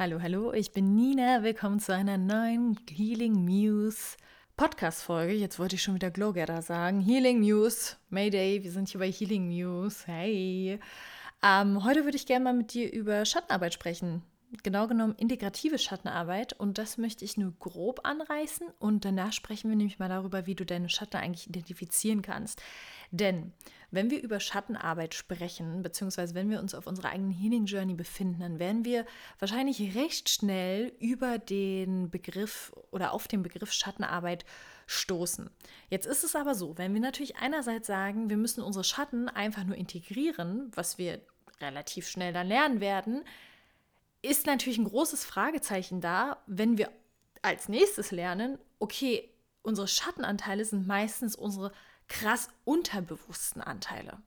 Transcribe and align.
Hallo, 0.00 0.22
hallo, 0.22 0.54
ich 0.54 0.72
bin 0.72 0.94
Nina. 0.94 1.42
Willkommen 1.42 1.78
zu 1.78 1.94
einer 1.94 2.16
neuen 2.16 2.78
Healing 2.88 3.34
Muse 3.34 4.16
Podcast-Folge. 4.56 5.34
Jetzt 5.34 5.58
wollte 5.58 5.74
ich 5.76 5.82
schon 5.82 5.94
wieder 5.94 6.10
Glowgetter 6.10 6.62
sagen. 6.62 7.02
Healing 7.02 7.40
Muse, 7.40 7.96
Mayday, 8.08 8.64
wir 8.64 8.72
sind 8.72 8.88
hier 8.88 8.98
bei 8.98 9.12
Healing 9.12 9.48
Muse. 9.48 10.06
Hey. 10.06 10.80
Ähm, 11.42 11.84
heute 11.84 12.04
würde 12.04 12.16
ich 12.16 12.24
gerne 12.24 12.44
mal 12.44 12.54
mit 12.54 12.72
dir 12.72 12.90
über 12.90 13.26
Schattenarbeit 13.26 13.74
sprechen. 13.74 14.22
Genau 14.64 14.88
genommen 14.88 15.14
integrative 15.16 15.78
Schattenarbeit. 15.78 16.52
Und 16.54 16.78
das 16.78 16.98
möchte 16.98 17.24
ich 17.24 17.36
nur 17.36 17.52
grob 17.60 18.00
anreißen. 18.04 18.66
Und 18.78 19.04
danach 19.04 19.32
sprechen 19.32 19.70
wir 19.70 19.76
nämlich 19.76 19.98
mal 19.98 20.08
darüber, 20.08 20.46
wie 20.46 20.56
du 20.56 20.66
deine 20.66 20.88
Schatten 20.88 21.16
eigentlich 21.16 21.48
identifizieren 21.48 22.20
kannst. 22.20 22.60
Denn 23.12 23.52
wenn 23.92 24.10
wir 24.10 24.22
über 24.22 24.40
Schattenarbeit 24.40 25.14
sprechen, 25.14 25.82
beziehungsweise 25.82 26.34
wenn 26.34 26.50
wir 26.50 26.60
uns 26.60 26.74
auf 26.74 26.86
unserer 26.86 27.10
eigenen 27.10 27.32
Healing 27.32 27.66
Journey 27.66 27.94
befinden, 27.94 28.40
dann 28.40 28.58
werden 28.58 28.84
wir 28.84 29.04
wahrscheinlich 29.38 29.94
recht 29.96 30.28
schnell 30.28 30.92
über 30.98 31.38
den 31.38 32.10
Begriff 32.10 32.72
oder 32.90 33.12
auf 33.12 33.28
den 33.28 33.42
Begriff 33.42 33.72
Schattenarbeit 33.72 34.44
stoßen. 34.86 35.50
Jetzt 35.88 36.06
ist 36.06 36.24
es 36.24 36.34
aber 36.34 36.54
so, 36.54 36.76
wenn 36.78 36.94
wir 36.94 37.00
natürlich 37.00 37.36
einerseits 37.36 37.86
sagen, 37.86 38.30
wir 38.30 38.36
müssen 38.36 38.62
unsere 38.62 38.84
Schatten 38.84 39.28
einfach 39.28 39.64
nur 39.64 39.76
integrieren, 39.76 40.70
was 40.74 40.98
wir 40.98 41.20
relativ 41.60 42.08
schnell 42.08 42.32
dann 42.32 42.48
lernen 42.48 42.80
werden, 42.80 43.22
ist 44.22 44.46
natürlich 44.46 44.78
ein 44.78 44.88
großes 44.88 45.24
Fragezeichen 45.24 46.00
da, 46.00 46.42
wenn 46.46 46.78
wir 46.78 46.90
als 47.42 47.68
nächstes 47.68 48.10
lernen, 48.10 48.58
okay, 48.78 49.30
unsere 49.62 49.88
Schattenanteile 49.88 50.64
sind 50.64 50.86
meistens 50.86 51.36
unsere 51.36 51.72
krass 52.08 52.48
unterbewussten 52.64 53.62
Anteile. 53.62 54.18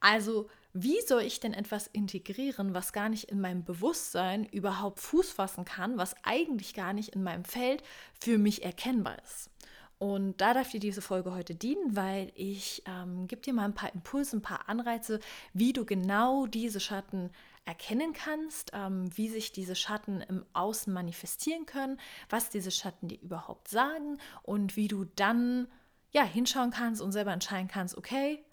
Also, 0.00 0.48
wie 0.72 1.00
soll 1.06 1.22
ich 1.22 1.38
denn 1.38 1.52
etwas 1.52 1.86
integrieren, 1.86 2.74
was 2.74 2.92
gar 2.92 3.08
nicht 3.08 3.24
in 3.24 3.40
meinem 3.40 3.64
Bewusstsein 3.64 4.46
überhaupt 4.46 5.00
Fuß 5.00 5.30
fassen 5.32 5.64
kann, 5.64 5.98
was 5.98 6.16
eigentlich 6.24 6.74
gar 6.74 6.92
nicht 6.92 7.10
in 7.10 7.22
meinem 7.22 7.44
Feld 7.44 7.82
für 8.18 8.38
mich 8.38 8.64
erkennbar 8.64 9.22
ist? 9.22 9.50
Und 9.98 10.40
da 10.40 10.54
darf 10.54 10.70
dir 10.70 10.80
diese 10.80 11.02
Folge 11.02 11.32
heute 11.32 11.54
dienen, 11.54 11.94
weil 11.94 12.32
ich 12.34 12.82
ähm, 12.86 13.28
gebe 13.28 13.42
dir 13.42 13.52
mal 13.52 13.66
ein 13.66 13.74
paar 13.74 13.94
Impulse, 13.94 14.36
ein 14.36 14.42
paar 14.42 14.68
Anreize, 14.68 15.20
wie 15.52 15.72
du 15.72 15.84
genau 15.84 16.46
diese 16.46 16.80
Schatten 16.80 17.30
erkennen 17.64 18.12
kannst, 18.12 18.70
ähm, 18.74 19.16
wie 19.16 19.28
sich 19.28 19.52
diese 19.52 19.76
Schatten 19.76 20.20
im 20.20 20.44
Außen 20.52 20.92
manifestieren 20.92 21.66
können, 21.66 21.98
was 22.28 22.50
diese 22.50 22.70
Schatten 22.70 23.08
dir 23.08 23.20
überhaupt 23.20 23.68
sagen 23.68 24.18
und 24.42 24.76
wie 24.76 24.88
du 24.88 25.04
dann 25.04 25.68
ja, 26.10 26.24
hinschauen 26.24 26.70
kannst 26.70 27.00
und 27.00 27.12
selber 27.12 27.32
entscheiden 27.32 27.68
kannst, 27.68 27.96
okay, 27.96 28.44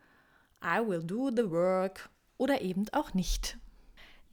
I 0.64 0.80
will 0.86 1.04
do 1.04 1.30
the 1.30 1.50
work 1.50 2.10
oder 2.38 2.62
eben 2.62 2.86
auch 2.92 3.14
nicht. 3.14 3.58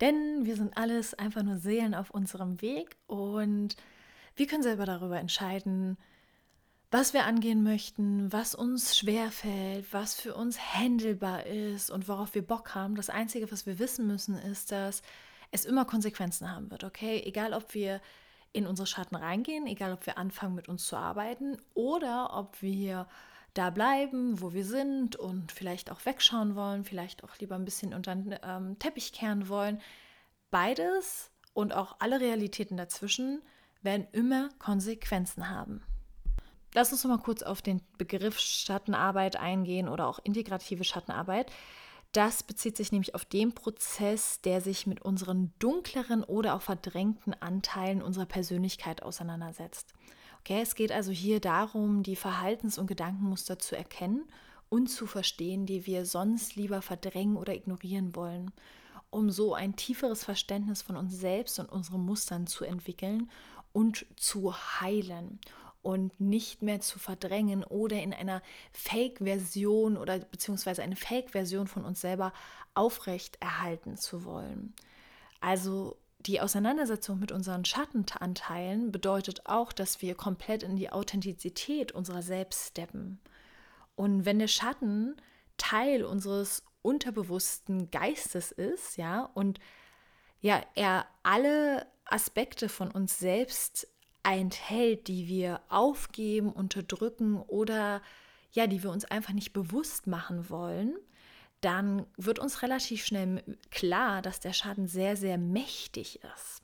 Denn 0.00 0.44
wir 0.44 0.56
sind 0.56 0.77
alles 0.77 1.14
einfach 1.14 1.42
nur 1.42 1.56
Seelen 1.56 1.94
auf 1.94 2.10
unserem 2.10 2.60
Weg 2.60 2.97
und 3.06 3.77
wir 4.36 4.47
können 4.47 4.62
selber 4.62 4.84
darüber 4.84 5.19
entscheiden, 5.19 5.97
was 6.91 7.12
wir 7.12 7.25
angehen 7.25 7.62
möchten, 7.62 8.33
was 8.33 8.55
uns 8.55 8.97
schwerfällt, 8.97 9.92
was 9.92 10.15
für 10.15 10.34
uns 10.34 10.59
handelbar 10.75 11.47
ist 11.47 11.91
und 11.91 12.09
worauf 12.09 12.34
wir 12.34 12.47
Bock 12.47 12.75
haben. 12.75 12.95
Das 12.95 13.11
Einzige, 13.11 13.51
was 13.51 13.67
wir 13.67 13.78
wissen 13.78 14.06
müssen, 14.06 14.39
ist, 14.39 14.70
dass 14.70 15.03
es 15.51 15.65
immer 15.65 15.84
Konsequenzen 15.84 16.51
haben 16.51 16.70
wird, 16.70 16.84
okay? 16.84 17.23
Egal, 17.25 17.55
ob 17.55 17.75
wir 17.75 18.01
in 18.53 18.67
unsere 18.67 18.87
Schatten 18.87 19.17
reingehen, 19.17 19.67
egal 19.67 19.93
ob 19.93 20.06
wir 20.06 20.17
anfangen 20.17 20.55
mit 20.55 20.69
uns 20.69 20.87
zu 20.87 20.97
arbeiten 20.97 21.59
oder 21.75 22.37
ob 22.37 22.62
wir 22.62 23.06
da 23.53 23.71
bleiben, 23.71 24.41
wo 24.41 24.53
wir 24.53 24.65
sind 24.65 25.17
und 25.17 25.50
vielleicht 25.53 25.91
auch 25.91 26.05
wegschauen 26.05 26.55
wollen, 26.55 26.84
vielleicht 26.84 27.25
auch 27.25 27.37
lieber 27.39 27.55
ein 27.55 27.65
bisschen 27.65 27.95
unter 27.95 28.15
den 28.15 28.39
ähm, 28.43 28.78
Teppich 28.78 29.12
kehren 29.12 29.48
wollen. 29.48 29.81
Beides 30.50 31.31
und 31.53 31.75
auch 31.75 31.97
alle 31.98 32.21
Realitäten 32.21 32.77
dazwischen 32.77 33.43
werden 33.83 34.06
immer 34.12 34.50
Konsequenzen 34.59 35.50
haben. 35.50 35.83
Lass 36.77 36.92
uns 36.92 37.02
noch 37.05 37.10
mal 37.16 37.22
kurz 37.22 37.42
auf 37.42 37.62
den 37.62 37.80
Begriff 37.96 38.38
Schattenarbeit 38.38 39.36
eingehen 39.36 39.88
oder 39.88 40.06
auch 40.06 40.19
integrative 40.22 40.84
Schattenarbeit. 40.84 41.50
Das 42.12 42.42
bezieht 42.42 42.76
sich 42.76 42.92
nämlich 42.92 43.14
auf 43.14 43.25
den 43.25 43.54
Prozess, 43.54 44.42
der 44.42 44.60
sich 44.60 44.86
mit 44.86 45.00
unseren 45.00 45.54
dunkleren 45.59 46.22
oder 46.22 46.54
auch 46.54 46.60
verdrängten 46.60 47.32
Anteilen 47.41 48.03
unserer 48.03 48.26
Persönlichkeit 48.26 49.03
auseinandersetzt. 49.03 49.94
Okay, 50.41 50.60
es 50.60 50.75
geht 50.75 50.92
also 50.92 51.12
hier 51.12 51.41
darum, 51.41 52.03
die 52.03 52.15
Verhaltens- 52.15 52.76
und 52.76 52.88
Gedankenmuster 52.88 53.59
zu 53.59 53.75
erkennen 53.75 54.26
und 54.69 54.88
zu 54.88 55.06
verstehen, 55.06 55.65
die 55.65 55.86
wir 55.86 56.04
sonst 56.04 56.56
lieber 56.56 56.82
verdrängen 56.82 57.38
oder 57.38 57.54
ignorieren 57.54 58.15
wollen, 58.15 58.53
um 59.09 59.31
so 59.31 59.54
ein 59.54 59.76
tieferes 59.76 60.25
Verständnis 60.25 60.82
von 60.82 60.98
uns 60.98 61.19
selbst 61.19 61.59
und 61.59 61.72
unseren 61.72 62.04
Mustern 62.04 62.47
zu 62.47 62.66
entwickeln 62.66 63.31
und 63.72 64.04
zu 64.16 64.54
heilen 64.54 65.41
und 65.86 66.20
nicht 66.20 66.62
mehr 66.62 66.80
zu 66.80 66.98
verdrängen 66.98 67.62
oder 67.62 68.02
in 68.02 68.12
einer 68.12 68.42
Fake-Version 68.72 69.97
oder 69.97 70.19
beziehungsweise 70.19 70.82
eine 70.82 70.97
Fake-Version 70.97 71.69
von 71.69 71.84
uns 71.84 72.00
selber 72.00 72.32
aufrecht 72.74 73.38
erhalten 73.41 73.97
zu 73.97 74.24
wollen. 74.24 74.74
Also 75.41 75.97
die 76.19 76.41
Auseinandersetzung 76.41 77.20
mit 77.20 77.30
unseren 77.30 77.64
Schattenanteilen 77.64 78.91
bedeutet 78.91 79.47
auch, 79.47 79.72
dass 79.72 80.02
wir 80.02 80.16
komplett 80.16 80.64
in 80.64 80.74
die 80.74 80.91
Authentizität 80.91 81.92
unserer 81.92 82.22
selbst 82.22 82.70
steppen. 82.70 83.20
Und 83.94 84.24
wenn 84.24 84.41
der 84.41 84.48
Schatten 84.48 85.14
Teil 85.56 86.03
unseres 86.03 86.64
unterbewussten 86.82 87.92
Geistes 87.92 88.50
ist, 88.50 88.97
ja, 88.97 89.30
und 89.34 89.60
ja, 90.41 90.60
er 90.74 91.06
alle 91.22 91.86
Aspekte 92.06 92.68
von 92.68 92.91
uns 92.91 93.20
selbst 93.20 93.86
enthält, 94.34 95.09
die 95.09 95.28
wir 95.28 95.60
aufgeben, 95.69 96.53
unterdrücken 96.53 97.41
oder 97.41 98.03
ja, 98.53 98.66
die 98.66 98.82
wir 98.82 98.91
uns 98.91 99.04
einfach 99.04 99.32
nicht 99.32 99.53
bewusst 99.53 100.06
machen 100.06 100.48
wollen, 100.50 100.97
dann 101.60 102.06
wird 102.16 102.38
uns 102.38 102.62
relativ 102.62 103.04
schnell 103.04 103.42
klar, 103.70 104.22
dass 104.22 104.41
der 104.41 104.53
Schaden 104.53 104.88
sehr, 104.88 105.16
sehr 105.16 105.38
mächtig 105.38 106.20
ist. 106.36 106.62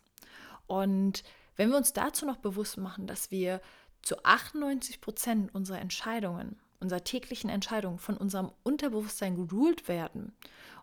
Und 0.66 1.22
wenn 1.56 1.70
wir 1.70 1.76
uns 1.76 1.92
dazu 1.92 2.24
noch 2.24 2.38
bewusst 2.38 2.78
machen, 2.78 3.06
dass 3.06 3.30
wir 3.30 3.60
zu 4.02 4.24
98 4.24 5.00
Prozent 5.00 5.54
unserer 5.54 5.80
Entscheidungen, 5.80 6.58
unserer 6.80 7.04
täglichen 7.04 7.50
Entscheidungen 7.50 7.98
von 7.98 8.16
unserem 8.16 8.50
Unterbewusstsein 8.62 9.36
geruled 9.36 9.86
werden 9.86 10.32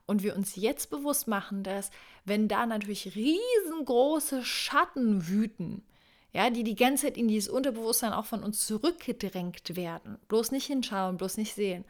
und 0.06 0.24
wir 0.24 0.36
uns 0.36 0.56
jetzt 0.56 0.90
bewusst 0.90 1.28
machen, 1.28 1.64
dass 1.64 1.92
wenn 2.24 2.48
da 2.48 2.66
natürlich 2.66 3.16
riesengroße 3.16 4.44
Schatten 4.44 5.28
wüten, 5.28 5.84
ja, 6.32 6.50
die 6.50 6.64
die 6.64 6.76
ganze 6.76 7.08
Zeit 7.08 7.18
in 7.18 7.28
dieses 7.28 7.50
Unterbewusstsein 7.50 8.14
auch 8.14 8.26
von 8.26 8.44
uns 8.44 8.66
zurückgedrängt 8.66 9.76
werden, 9.76 10.18
bloß 10.28 10.52
nicht 10.52 10.66
hinschauen, 10.66 11.18
bloß 11.18 11.38
nicht 11.38 11.54
sehen, 11.54 11.86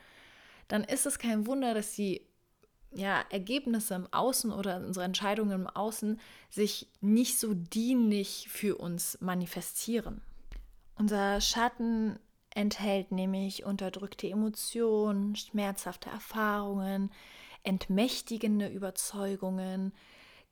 dann 0.67 0.83
ist 0.83 1.05
es 1.05 1.19
kein 1.19 1.45
Wunder, 1.45 1.73
dass 1.73 1.93
die 1.93 2.21
ja, 2.91 3.23
Ergebnisse 3.29 3.95
im 3.95 4.07
Außen 4.11 4.51
oder 4.51 4.77
unsere 4.77 5.05
Entscheidungen 5.05 5.51
im 5.51 5.67
Außen 5.67 6.19
sich 6.49 6.87
nicht 7.01 7.39
so 7.39 7.53
dienlich 7.53 8.47
für 8.49 8.77
uns 8.77 9.17
manifestieren. 9.21 10.21
Unser 10.95 11.39
Schatten 11.39 12.17
enthält 12.53 13.11
nämlich 13.11 13.63
unterdrückte 13.63 14.29
Emotionen, 14.29 15.35
schmerzhafte 15.35 16.09
Erfahrungen, 16.09 17.11
entmächtigende 17.63 18.67
Überzeugungen, 18.67 19.93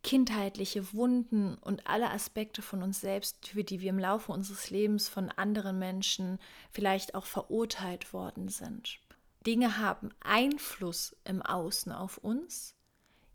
kindheitliche 0.03 0.93
Wunden 0.93 1.55
und 1.55 1.87
alle 1.87 2.11
Aspekte 2.11 2.61
von 2.61 2.83
uns 2.83 3.01
selbst, 3.01 3.47
für 3.47 3.63
die 3.63 3.81
wir 3.81 3.89
im 3.89 3.99
Laufe 3.99 4.31
unseres 4.31 4.69
Lebens 4.69 5.09
von 5.09 5.29
anderen 5.29 5.79
Menschen 5.79 6.39
vielleicht 6.71 7.15
auch 7.15 7.25
verurteilt 7.25 8.13
worden 8.13 8.47
sind. 8.47 8.99
Dinge 9.45 9.77
haben 9.77 10.09
Einfluss 10.19 11.15
im 11.23 11.41
Außen 11.41 11.91
auf 11.91 12.17
uns, 12.17 12.75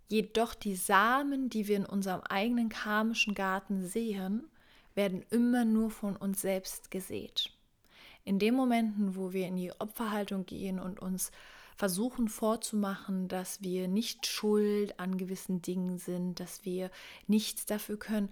jedoch 0.09 0.55
die 0.55 0.77
Samen, 0.77 1.49
die 1.49 1.69
wir 1.69 1.77
in 1.77 1.87
unserem 1.87 2.21
eigenen 2.23 2.69
karmischen 2.69 3.35
Garten 3.35 3.87
sehen, 3.87 4.49
werden 4.95 5.25
immer 5.31 5.65
nur 5.65 5.91
von 5.91 6.17
uns 6.17 6.43
selbst 6.43 6.91
gesät. 6.91 7.51
In 8.25 8.39
den 8.39 8.55
Momenten, 8.55 9.17
wo 9.17 9.33
wir 9.33 9.47
in 9.49 9.57
die 9.57 9.73
Opferhaltung 9.81 10.47
gehen 10.47 10.79
und 10.79 11.01
uns 11.01 11.33
versuchen 11.83 12.29
vorzumachen, 12.29 13.27
dass 13.27 13.61
wir 13.61 13.89
nicht 13.89 14.29
schuld 14.29 15.01
an 15.01 15.19
gewissen 15.19 15.63
Dingen 15.63 15.99
sind, 15.99 16.39
dass 16.39 16.65
wir 16.65 16.93
nichts 17.27 17.67
dafür 17.67 17.99
können, 17.99 18.31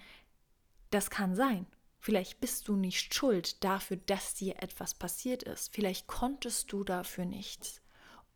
das 0.93 1.11
kann 1.11 1.35
sein. 1.35 1.67
Vielleicht 1.99 2.41
bist 2.41 2.69
du 2.69 2.77
nicht 2.77 3.13
schuld 3.13 3.65
dafür, 3.65 3.97
dass 4.07 4.35
dir 4.35 4.63
etwas 4.63 4.95
passiert 4.95 5.43
ist. 5.43 5.75
Vielleicht 5.75 6.07
konntest 6.07 6.71
du 6.71 6.85
dafür 6.85 7.25
nichts. 7.25 7.83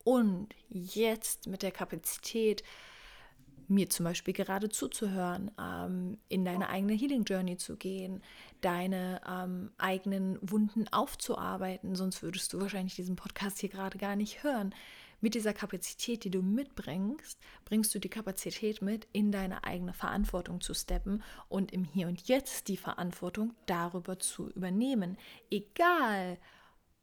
Und 0.02 0.48
jetzt 0.68 1.46
mit 1.46 1.62
der 1.62 1.70
Kapazität, 1.70 2.64
mir 3.68 3.88
zum 3.88 4.02
Beispiel 4.02 4.34
gerade 4.34 4.68
zuzuhören, 4.68 5.52
ähm, 5.60 6.18
in 6.28 6.44
deine 6.44 6.70
eigene 6.70 6.94
Healing 6.94 7.22
Journey 7.22 7.56
zu 7.56 7.76
gehen, 7.76 8.20
deine 8.62 9.20
ähm, 9.28 9.70
eigenen 9.78 10.38
Wunden 10.42 10.88
aufzuarbeiten, 10.88 11.94
sonst 11.94 12.20
würdest 12.24 12.52
du 12.52 12.60
wahrscheinlich 12.60 12.96
diesen 12.96 13.14
Podcast 13.14 13.60
hier 13.60 13.68
gerade 13.68 13.96
gar 13.96 14.16
nicht 14.16 14.42
hören, 14.42 14.74
mit 15.24 15.34
dieser 15.34 15.54
Kapazität, 15.54 16.22
die 16.24 16.30
du 16.30 16.42
mitbringst, 16.42 17.40
bringst 17.64 17.94
du 17.94 17.98
die 17.98 18.10
Kapazität 18.10 18.82
mit, 18.82 19.08
in 19.14 19.32
deine 19.32 19.64
eigene 19.64 19.94
Verantwortung 19.94 20.60
zu 20.60 20.74
steppen 20.74 21.22
und 21.48 21.72
im 21.72 21.82
Hier 21.82 22.08
und 22.08 22.28
Jetzt 22.28 22.68
die 22.68 22.76
Verantwortung 22.76 23.54
darüber 23.64 24.18
zu 24.18 24.50
übernehmen. 24.50 25.16
Egal, 25.50 26.36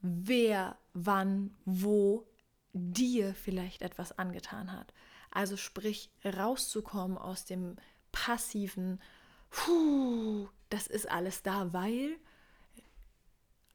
wer, 0.02 0.78
wann, 0.94 1.58
wo 1.66 2.28
dir 2.74 3.34
vielleicht 3.34 3.82
etwas 3.82 4.20
angetan 4.20 4.72
hat. 4.72 4.94
Also 5.32 5.58
sprich, 5.58 6.12
rauszukommen 6.24 7.18
aus 7.18 7.46
dem 7.46 7.78
passiven, 8.12 9.02
Puh, 9.50 10.48
das 10.70 10.86
ist 10.86 11.10
alles 11.10 11.42
da, 11.42 11.74
weil 11.74 12.18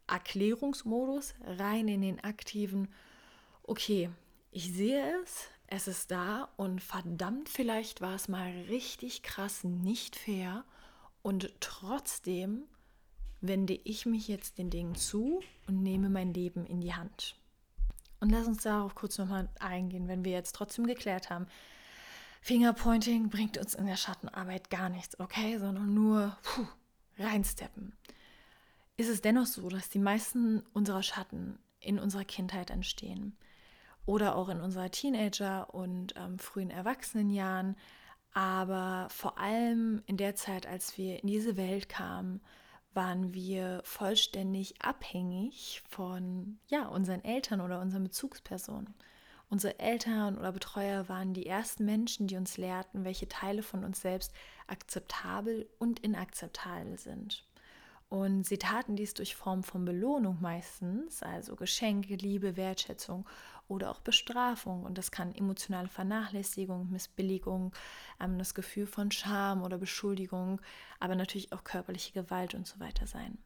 Erklärungsmodus 0.06 1.34
rein 1.44 1.88
in 1.88 2.02
den 2.02 2.22
aktiven, 2.22 2.94
okay, 3.64 4.08
ich 4.56 4.72
sehe 4.72 5.20
es, 5.22 5.50
es 5.66 5.86
ist 5.86 6.10
da 6.10 6.48
und 6.56 6.80
verdammt, 6.80 7.50
vielleicht 7.50 8.00
war 8.00 8.14
es 8.14 8.26
mal 8.26 8.50
richtig 8.70 9.22
krass 9.22 9.64
nicht 9.64 10.16
fair 10.16 10.64
und 11.20 11.52
trotzdem 11.60 12.62
wende 13.42 13.78
ich 13.84 14.06
mich 14.06 14.28
jetzt 14.28 14.56
den 14.56 14.70
Dingen 14.70 14.94
zu 14.94 15.42
und 15.66 15.82
nehme 15.82 16.08
mein 16.08 16.32
Leben 16.32 16.64
in 16.64 16.80
die 16.80 16.94
Hand. 16.94 17.36
Und 18.18 18.30
lass 18.30 18.46
uns 18.46 18.62
darauf 18.62 18.94
kurz 18.94 19.18
nochmal 19.18 19.50
eingehen, 19.60 20.08
wenn 20.08 20.24
wir 20.24 20.32
jetzt 20.32 20.54
trotzdem 20.54 20.86
geklärt 20.86 21.28
haben, 21.28 21.48
Fingerpointing 22.40 23.28
bringt 23.28 23.58
uns 23.58 23.74
in 23.74 23.84
der 23.84 23.98
Schattenarbeit 23.98 24.70
gar 24.70 24.88
nichts, 24.88 25.20
okay, 25.20 25.58
sondern 25.58 25.92
nur 25.92 26.34
puh, 26.42 26.66
reinsteppen. 27.18 27.94
Ist 28.96 29.10
es 29.10 29.20
dennoch 29.20 29.44
so, 29.44 29.68
dass 29.68 29.90
die 29.90 29.98
meisten 29.98 30.60
unserer 30.72 31.02
Schatten 31.02 31.58
in 31.78 31.98
unserer 31.98 32.24
Kindheit 32.24 32.70
entstehen 32.70 33.36
oder 34.06 34.36
auch 34.36 34.48
in 34.48 34.60
unserer 34.60 34.90
Teenager- 34.90 35.74
und 35.74 36.14
ähm, 36.16 36.38
frühen 36.38 36.70
Erwachsenenjahren, 36.70 37.76
aber 38.32 39.08
vor 39.10 39.38
allem 39.38 40.02
in 40.06 40.16
der 40.16 40.34
Zeit, 40.36 40.66
als 40.66 40.96
wir 40.96 41.22
in 41.22 41.26
diese 41.26 41.56
Welt 41.56 41.88
kamen, 41.88 42.40
waren 42.92 43.34
wir 43.34 43.80
vollständig 43.84 44.80
abhängig 44.80 45.82
von 45.88 46.58
ja, 46.68 46.86
unseren 46.86 47.24
Eltern 47.24 47.60
oder 47.60 47.80
unseren 47.80 48.04
Bezugspersonen. 48.04 48.94
Unsere 49.48 49.78
Eltern 49.78 50.38
oder 50.38 50.50
Betreuer 50.52 51.08
waren 51.08 51.32
die 51.32 51.46
ersten 51.46 51.84
Menschen, 51.84 52.26
die 52.26 52.36
uns 52.36 52.56
lehrten, 52.56 53.04
welche 53.04 53.28
Teile 53.28 53.62
von 53.62 53.84
uns 53.84 54.00
selbst 54.00 54.32
akzeptabel 54.66 55.68
und 55.78 56.00
inakzeptabel 56.00 56.98
sind. 56.98 57.46
Und 58.08 58.44
sie 58.46 58.58
taten 58.58 58.94
dies 58.94 59.14
durch 59.14 59.34
Form 59.34 59.64
von 59.64 59.84
Belohnung 59.84 60.38
meistens, 60.40 61.22
also 61.22 61.56
Geschenke, 61.56 62.14
Liebe, 62.14 62.56
Wertschätzung 62.56 63.26
oder 63.66 63.90
auch 63.90 63.98
Bestrafung. 63.98 64.84
Und 64.84 64.96
das 64.96 65.10
kann 65.10 65.34
emotionale 65.34 65.88
Vernachlässigung, 65.88 66.90
Missbilligung, 66.90 67.74
ähm, 68.20 68.38
das 68.38 68.54
Gefühl 68.54 68.86
von 68.86 69.10
Scham 69.10 69.62
oder 69.62 69.78
Beschuldigung, 69.78 70.60
aber 71.00 71.16
natürlich 71.16 71.52
auch 71.52 71.64
körperliche 71.64 72.12
Gewalt 72.12 72.54
und 72.54 72.66
so 72.66 72.78
weiter 72.78 73.08
sein. 73.08 73.38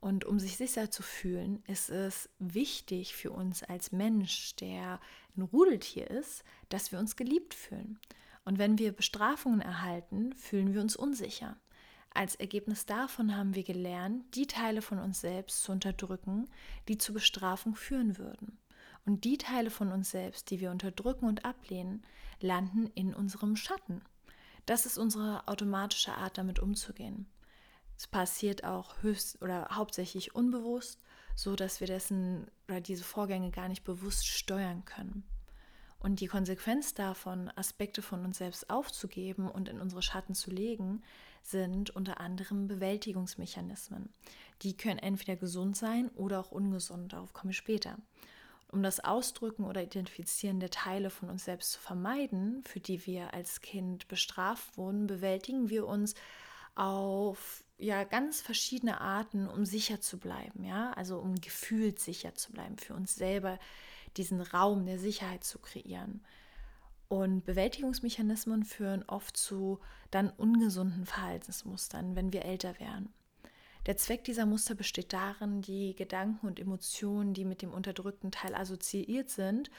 Und 0.00 0.24
um 0.24 0.40
sich 0.40 0.56
sicher 0.56 0.90
zu 0.90 1.02
fühlen, 1.02 1.62
ist 1.68 1.90
es 1.90 2.28
wichtig 2.40 3.14
für 3.14 3.30
uns 3.30 3.62
als 3.62 3.92
Mensch, 3.92 4.56
der 4.56 5.00
ein 5.36 5.42
Rudeltier 5.42 6.10
ist, 6.10 6.42
dass 6.70 6.90
wir 6.90 6.98
uns 6.98 7.14
geliebt 7.14 7.54
fühlen. 7.54 8.00
Und 8.44 8.58
wenn 8.58 8.78
wir 8.78 8.90
Bestrafungen 8.90 9.60
erhalten, 9.60 10.32
fühlen 10.32 10.74
wir 10.74 10.80
uns 10.80 10.96
unsicher. 10.96 11.56
Als 12.14 12.34
Ergebnis 12.34 12.84
davon 12.84 13.36
haben 13.36 13.54
wir 13.54 13.64
gelernt, 13.64 14.34
die 14.34 14.46
Teile 14.46 14.82
von 14.82 14.98
uns 14.98 15.20
selbst 15.20 15.62
zu 15.62 15.72
unterdrücken, 15.72 16.48
die 16.88 16.98
zur 16.98 17.14
Bestrafung 17.14 17.74
führen 17.74 18.18
würden. 18.18 18.58
Und 19.04 19.24
die 19.24 19.38
Teile 19.38 19.70
von 19.70 19.90
uns 19.90 20.10
selbst, 20.10 20.50
die 20.50 20.60
wir 20.60 20.70
unterdrücken 20.70 21.26
und 21.26 21.44
ablehnen, 21.44 22.04
landen 22.40 22.86
in 22.94 23.14
unserem 23.14 23.56
Schatten. 23.56 24.02
Das 24.66 24.86
ist 24.86 24.98
unsere 24.98 25.48
automatische 25.48 26.14
Art, 26.14 26.38
damit 26.38 26.60
umzugehen. 26.60 27.26
Es 27.96 28.06
passiert 28.06 28.64
auch 28.64 29.02
höchst 29.02 29.40
oder 29.42 29.68
hauptsächlich 29.72 30.34
unbewusst, 30.34 31.00
so 31.34 31.56
dass 31.56 31.80
wir 31.80 31.86
dessen 31.86 32.46
oder 32.68 32.80
diese 32.80 33.04
Vorgänge 33.04 33.50
gar 33.50 33.68
nicht 33.68 33.84
bewusst 33.84 34.26
steuern 34.26 34.84
können. 34.84 35.24
Und 35.98 36.20
die 36.20 36.26
Konsequenz 36.26 36.94
davon, 36.94 37.50
Aspekte 37.54 38.02
von 38.02 38.24
uns 38.24 38.38
selbst 38.38 38.70
aufzugeben 38.70 39.48
und 39.48 39.68
in 39.68 39.80
unsere 39.80 40.02
Schatten 40.02 40.34
zu 40.34 40.50
legen, 40.50 41.02
sind 41.42 41.90
unter 41.90 42.20
anderem 42.20 42.66
Bewältigungsmechanismen. 42.66 44.08
Die 44.62 44.76
können 44.76 44.98
entweder 44.98 45.36
gesund 45.36 45.76
sein 45.76 46.08
oder 46.10 46.40
auch 46.40 46.52
ungesund, 46.52 47.12
darauf 47.12 47.32
komme 47.32 47.50
ich 47.50 47.56
später. 47.56 47.96
Um 48.68 48.82
das 48.82 49.00
Ausdrücken 49.00 49.64
oder 49.64 49.82
Identifizieren 49.82 50.60
der 50.60 50.70
Teile 50.70 51.10
von 51.10 51.28
uns 51.28 51.44
selbst 51.44 51.72
zu 51.72 51.80
vermeiden, 51.80 52.62
für 52.64 52.80
die 52.80 53.04
wir 53.06 53.34
als 53.34 53.60
Kind 53.60 54.08
bestraft 54.08 54.78
wurden, 54.78 55.06
bewältigen 55.06 55.68
wir 55.68 55.86
uns 55.86 56.14
auf 56.74 57.64
ja 57.76 58.04
ganz 58.04 58.40
verschiedene 58.40 59.00
Arten, 59.00 59.46
um 59.46 59.66
sicher 59.66 60.00
zu 60.00 60.18
bleiben, 60.18 60.64
ja, 60.64 60.92
also 60.92 61.18
um 61.18 61.34
gefühlt 61.34 61.98
sicher 61.98 62.34
zu 62.34 62.52
bleiben, 62.52 62.78
für 62.78 62.94
uns 62.94 63.14
selber 63.14 63.58
diesen 64.16 64.40
Raum 64.40 64.86
der 64.86 64.98
Sicherheit 64.98 65.44
zu 65.44 65.58
kreieren. 65.58 66.22
Und 67.12 67.44
Bewältigungsmechanismen 67.44 68.64
führen 68.64 69.04
oft 69.06 69.36
zu 69.36 69.80
dann 70.10 70.30
ungesunden 70.30 71.04
Verhaltensmustern, 71.04 72.16
wenn 72.16 72.32
wir 72.32 72.46
älter 72.46 72.80
werden. 72.80 73.12
Der 73.84 73.98
Zweck 73.98 74.24
dieser 74.24 74.46
Muster 74.46 74.74
besteht 74.74 75.12
darin, 75.12 75.60
die 75.60 75.94
Gedanken 75.94 76.46
und 76.46 76.58
Emotionen, 76.58 77.34
die 77.34 77.44
mit 77.44 77.60
dem 77.60 77.70
unterdrückten 77.70 78.32
Teil 78.32 78.54
assoziiert 78.54 79.28
sind, 79.28 79.70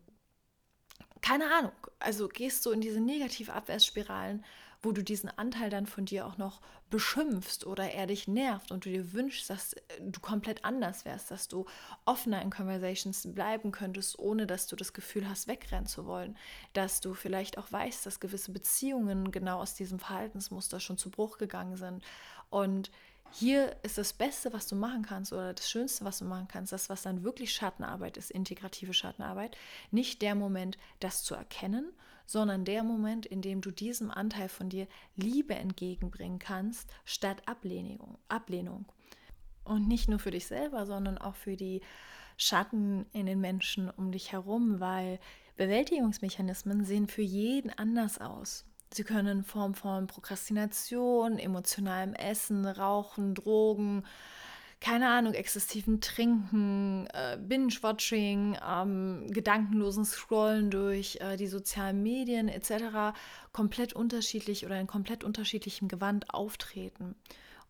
keine 1.22 1.54
Ahnung. 1.54 1.74
Also 2.00 2.28
gehst 2.28 2.66
du 2.66 2.72
in 2.72 2.82
diese 2.82 3.00
negative 3.00 3.54
Abwärtsspiralen 3.54 4.44
wo 4.84 4.92
du 4.92 5.04
diesen 5.04 5.30
Anteil 5.30 5.70
dann 5.70 5.86
von 5.86 6.06
dir 6.06 6.26
auch 6.26 6.38
noch 6.38 6.62
beschimpfst 6.90 7.66
oder 7.66 7.92
er 7.92 8.08
dich 8.08 8.28
nervt 8.28 8.72
und 8.72 8.86
du 8.86 8.90
dir 8.90 9.14
wünschst, 9.14 9.50
dass 9.50 9.74
äh, 9.74 9.80
du 10.02 10.20
komplett 10.20 10.66
anders 10.66 11.06
wärst, 11.06 11.32
dass 11.32 11.48
du 11.48 11.66
offener 12.06 12.42
in 12.42 12.50
Conversations 12.50 13.34
bleiben 13.34 13.72
könntest, 13.72 14.20
ohne 14.20 14.48
dass 14.48 14.68
du 14.68 14.76
das 14.76 14.94
Gefühl 14.94 15.30
hast, 15.30 15.48
wegrennen 15.48 15.86
zu 15.86 16.06
wollen, 16.06 16.38
dass 16.74 17.00
du 17.00 17.14
vielleicht 17.14 17.58
auch 17.58 17.72
weißt, 17.72 18.06
dass 18.06 18.20
gewisse 18.20 18.52
Beziehungen 18.52 19.32
genau 19.32 19.60
aus 19.60 19.76
diesem 19.76 20.00
Verhaltensmuster 20.00 20.80
schon 20.80 20.98
zu 20.98 21.10
Bruch 21.10 21.38
gegangen 21.38 21.78
sind. 21.78 22.04
Und 22.50 22.92
hier 23.34 23.78
ist 23.84 23.98
das 23.98 24.12
Beste, 24.12 24.52
was 24.52 24.68
du 24.68 24.76
machen 24.76 25.04
kannst 25.04 25.32
oder 25.32 25.54
das 25.54 25.70
Schönste, 25.70 26.04
was 26.04 26.20
du 26.20 26.26
machen 26.26 26.50
kannst, 26.50 26.74
das, 26.74 26.90
was 26.90 27.04
dann 27.04 27.24
wirklich 27.24 27.54
Schattenarbeit 27.54 28.18
ist, 28.18 28.30
integrative 28.30 28.94
Schattenarbeit, 28.94 29.56
nicht 29.90 30.22
der 30.22 30.36
Moment, 30.36 30.78
das 31.00 31.24
zu 31.24 31.36
erkennen, 31.36 31.94
sondern 32.26 32.66
der 32.66 32.84
Moment, 32.84 33.26
in 33.26 33.42
dem 33.42 33.62
du 33.62 33.72
diesem 33.72 34.12
Anteil 34.12 34.50
von 34.50 34.70
dir 34.70 34.88
Liebe 35.16 35.56
entgegenbringen 35.56 36.40
kannst, 36.40 36.90
statt 37.06 37.42
Ablehnung. 37.46 38.18
Ablehnung. 38.28 38.86
Und 39.64 39.88
nicht 39.88 40.10
nur 40.10 40.20
für 40.20 40.32
dich 40.32 40.48
selber, 40.48 40.86
sondern 40.86 41.18
auch 41.18 41.36
für 41.36 41.56
die 41.56 41.82
Schatten 42.38 43.06
in 43.14 43.26
den 43.26 43.40
Menschen 43.40 43.90
um 43.90 44.12
dich 44.12 44.32
herum, 44.32 44.80
weil 44.80 45.20
Bewältigungsmechanismen 45.58 46.86
sehen 46.86 47.08
für 47.08 47.22
jeden 47.22 47.70
anders 47.70 48.20
aus. 48.20 48.66
Sie 48.94 49.04
können 49.04 49.40
in 49.40 49.44
Form 49.44 49.74
von 49.74 50.08
Prokrastination, 50.08 51.40
emotionalem 51.40 52.14
Essen, 52.14 52.66
Rauchen, 52.66 53.36
Drogen, 53.36 54.04
keine 54.82 55.10
Ahnung, 55.10 55.36
exzessiven 55.36 56.02
Trinken, 56.02 57.06
äh, 57.14 57.38
Binge-Watching, 57.40 58.58
ähm, 58.68 59.28
gedankenlosen 59.30 60.06
Scrollen 60.06 60.72
durch 60.72 61.20
äh, 61.22 61.38
die 61.38 61.46
sozialen 61.46 62.02
Medien 62.02 62.50
etc. 62.50 63.16
komplett 63.54 63.94
unterschiedlich 63.94 64.66
oder 64.66 64.80
in 64.80 64.88
komplett 64.88 65.24
unterschiedlichem 65.24 65.88
Gewand 65.88 66.34
auftreten. 66.34 67.16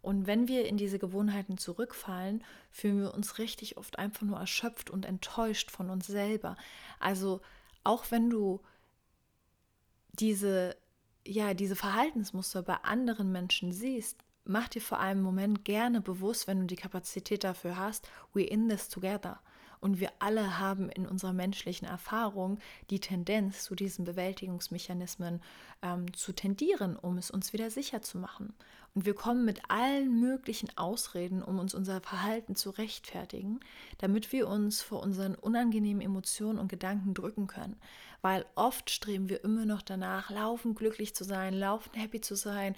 Und 0.01 0.25
wenn 0.25 0.47
wir 0.47 0.65
in 0.65 0.77
diese 0.77 0.99
Gewohnheiten 0.99 1.57
zurückfallen, 1.57 2.43
fühlen 2.71 3.01
wir 3.01 3.13
uns 3.13 3.37
richtig 3.39 3.77
oft 3.77 3.99
einfach 3.99 4.21
nur 4.21 4.39
erschöpft 4.39 4.89
und 4.89 5.05
enttäuscht 5.05 5.69
von 5.69 5.89
uns 5.89 6.07
selber. 6.07 6.55
Also 6.99 7.41
auch 7.83 8.05
wenn 8.09 8.29
du 8.29 8.61
diese, 10.13 10.77
ja, 11.27 11.53
diese 11.53 11.75
Verhaltensmuster 11.75 12.63
bei 12.63 12.75
anderen 12.75 13.33
Menschen 13.33 13.73
siehst, 13.73 14.17
mach 14.45 14.67
dir 14.67 14.81
vor 14.81 15.00
einem 15.00 15.21
Moment 15.21 15.65
gerne 15.65 16.01
bewusst, 16.01 16.48
wenn 16.48 16.60
du 16.60 16.65
die 16.65 16.75
Kapazität 16.75 17.43
dafür 17.43 17.77
hast, 17.77 18.07
we're 18.33 18.48
in 18.48 18.69
this 18.69 18.89
together. 18.89 19.39
Und 19.81 20.00
wir 20.00 20.12
alle 20.19 20.60
haben 20.60 20.89
in 20.89 21.07
unserer 21.07 21.33
menschlichen 21.33 21.88
Erfahrung 21.88 22.60
die 22.91 23.00
Tendenz, 23.00 23.63
zu 23.63 23.74
diesen 23.74 24.05
Bewältigungsmechanismen 24.05 25.41
ähm, 25.81 26.13
zu 26.13 26.33
tendieren, 26.33 26.95
um 26.95 27.17
es 27.17 27.31
uns 27.31 27.51
wieder 27.51 27.71
sicher 27.71 28.03
zu 28.03 28.19
machen. 28.19 28.53
Und 28.93 29.05
wir 29.05 29.15
kommen 29.15 29.43
mit 29.43 29.62
allen 29.69 30.19
möglichen 30.19 30.69
Ausreden, 30.77 31.41
um 31.41 31.57
uns 31.57 31.74
unser 31.74 32.00
Verhalten 32.01 32.55
zu 32.55 32.69
rechtfertigen, 32.69 33.60
damit 33.98 34.31
wir 34.31 34.48
uns 34.48 34.81
vor 34.81 35.01
unseren 35.01 35.33
unangenehmen 35.33 36.01
Emotionen 36.01 36.60
und 36.60 36.67
Gedanken 36.67 37.15
drücken 37.15 37.48
können. 37.48 37.77
Weil 38.21 38.45
oft 38.55 38.89
streben 38.89 39.29
wir 39.29 39.43
immer 39.43 39.65
noch 39.65 39.81
danach, 39.81 40.29
laufend 40.29 40.77
glücklich 40.77 41.15
zu 41.15 41.23
sein, 41.23 41.53
laufend 41.53 41.97
happy 41.97 42.21
zu 42.21 42.35
sein. 42.35 42.75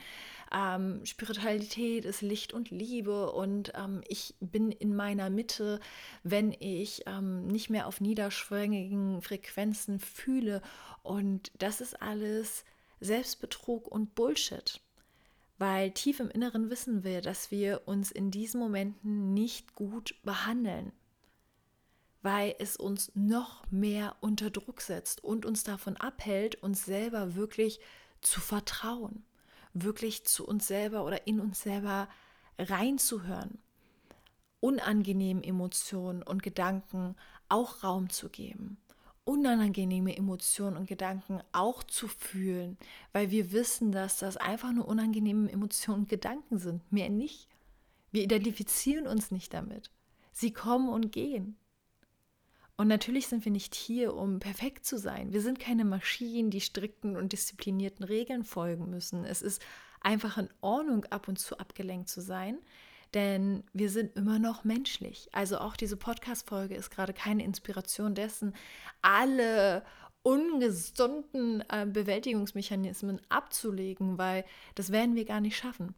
Ähm, 0.54 1.06
Spiritualität 1.06 2.06
ist 2.06 2.22
Licht 2.22 2.54
und 2.54 2.70
Liebe 2.70 3.32
und 3.32 3.74
ähm, 3.76 4.02
ich 4.08 4.36
bin 4.40 4.72
in 4.72 4.96
meiner 4.96 5.30
Mitte, 5.30 5.80
wenn 6.24 6.56
ich 6.60 7.04
ähm, 7.08 7.48
nicht 7.48 7.70
mehr 7.70 7.88
auf 7.88 8.00
niederschwelligen 8.00 9.22
Frequenzen 9.22 10.00
fühle. 10.00 10.62
Und 11.02 11.52
das 11.58 11.82
ist 11.82 12.02
alles 12.02 12.64
Selbstbetrug 13.02 13.88
und 13.88 14.16
Bullshit 14.16 14.82
weil 15.60 15.92
tief 15.92 16.20
im 16.20 16.30
Inneren 16.30 16.70
wissen 16.70 17.04
wir, 17.04 17.22
dass 17.22 17.52
wir 17.52 17.84
uns 17.86 18.12
in 18.12 18.32
diesen 18.32 18.60
Momenten 18.60 19.34
nicht 19.34 19.76
gut 19.76 20.16
behandeln, 20.24 20.92
weil 22.24 22.56
es 22.58 22.76
uns 22.76 23.12
noch 23.14 23.64
mehr 23.70 24.16
unter 24.22 24.50
Druck 24.50 24.82
setzt 24.82 25.24
und 25.24 25.46
uns 25.46 25.64
davon 25.64 25.98
abhält, 25.98 26.56
uns 26.64 26.86
selber 26.86 27.36
wirklich 27.36 27.80
zu 28.22 28.42
vertrauen, 28.42 29.24
wirklich 29.74 30.26
zu 30.26 30.48
uns 30.48 30.68
selber 30.68 31.06
oder 31.06 31.28
in 31.28 31.40
uns 31.40 31.62
selber 31.62 32.08
reinzuhören, 32.58 33.60
unangenehmen 34.60 35.44
Emotionen 35.44 36.24
und 36.24 36.42
Gedanken 36.42 37.16
auch 37.50 37.84
Raum 37.84 38.10
zu 38.10 38.30
geben 38.30 38.78
unangenehme 39.26 40.16
Emotionen 40.16 40.78
und 40.78 40.88
Gedanken 40.88 41.42
auch 41.52 41.84
zu 41.84 42.08
fühlen, 42.08 42.78
weil 43.14 43.32
wir 43.32 43.52
wissen, 43.52 43.92
dass 43.92 44.18
das 44.18 44.38
einfach 44.38 44.72
nur 44.72 44.88
unangenehme 44.88 45.52
Emotionen 45.52 46.02
und 46.02 46.10
Gedanken 46.10 46.60
sind, 46.60 46.92
mehr 46.92 47.10
nicht. 47.10 47.48
Wir 48.12 48.24
identifizieren 48.24 49.08
uns 49.08 49.32
nicht 49.32 49.54
damit. 49.54 49.92
Sie 50.32 50.52
kommen 50.52 50.90
und 50.90 51.12
gehen. 51.12 51.58
Und 52.76 52.88
natürlich 52.88 53.28
sind 53.28 53.46
wir 53.46 53.52
nicht 53.52 53.76
hier, 53.76 54.16
um 54.16 54.40
perfekt 54.40 54.86
zu 54.86 54.98
sein. 54.98 55.32
Wir 55.32 55.42
sind 55.42 55.60
keine 55.60 55.86
Maschinen, 55.86 56.50
die 56.50 56.62
strikten 56.62 57.16
und 57.16 57.32
disziplinierten 57.32 58.04
Regeln 58.04 58.44
folgen 58.44 58.90
müssen. 58.90 59.26
Es 59.26 59.42
ist 59.42 59.62
einfach 60.02 60.38
in 60.38 60.50
Ordnung, 60.62 61.06
ab 61.06 61.28
und 61.28 61.38
zu 61.38 61.58
abgelenkt 61.60 62.10
zu 62.10 62.22
sein, 62.22 62.58
denn 63.14 63.64
wir 63.74 63.90
sind 63.90 64.16
immer 64.18 64.40
noch 64.40 64.64
menschlich. 64.64 65.30
Also 65.34 65.60
auch 65.60 65.76
diese 65.76 65.98
Podcast-Folge 65.98 66.76
ist 66.76 66.90
gerade 66.90 67.14
keine 67.14 67.44
Inspiration 67.44 68.16
dessen, 68.16 68.56
alle 69.04 69.84
ungesunden 70.24 71.64
äh, 71.70 71.86
Bewältigungsmechanismen 71.86 73.22
abzulegen, 73.30 74.18
weil 74.18 74.46
das 74.74 74.92
werden 74.92 75.16
wir 75.16 75.26
gar 75.26 75.42
nicht 75.42 75.58
schaffen. 75.58 75.94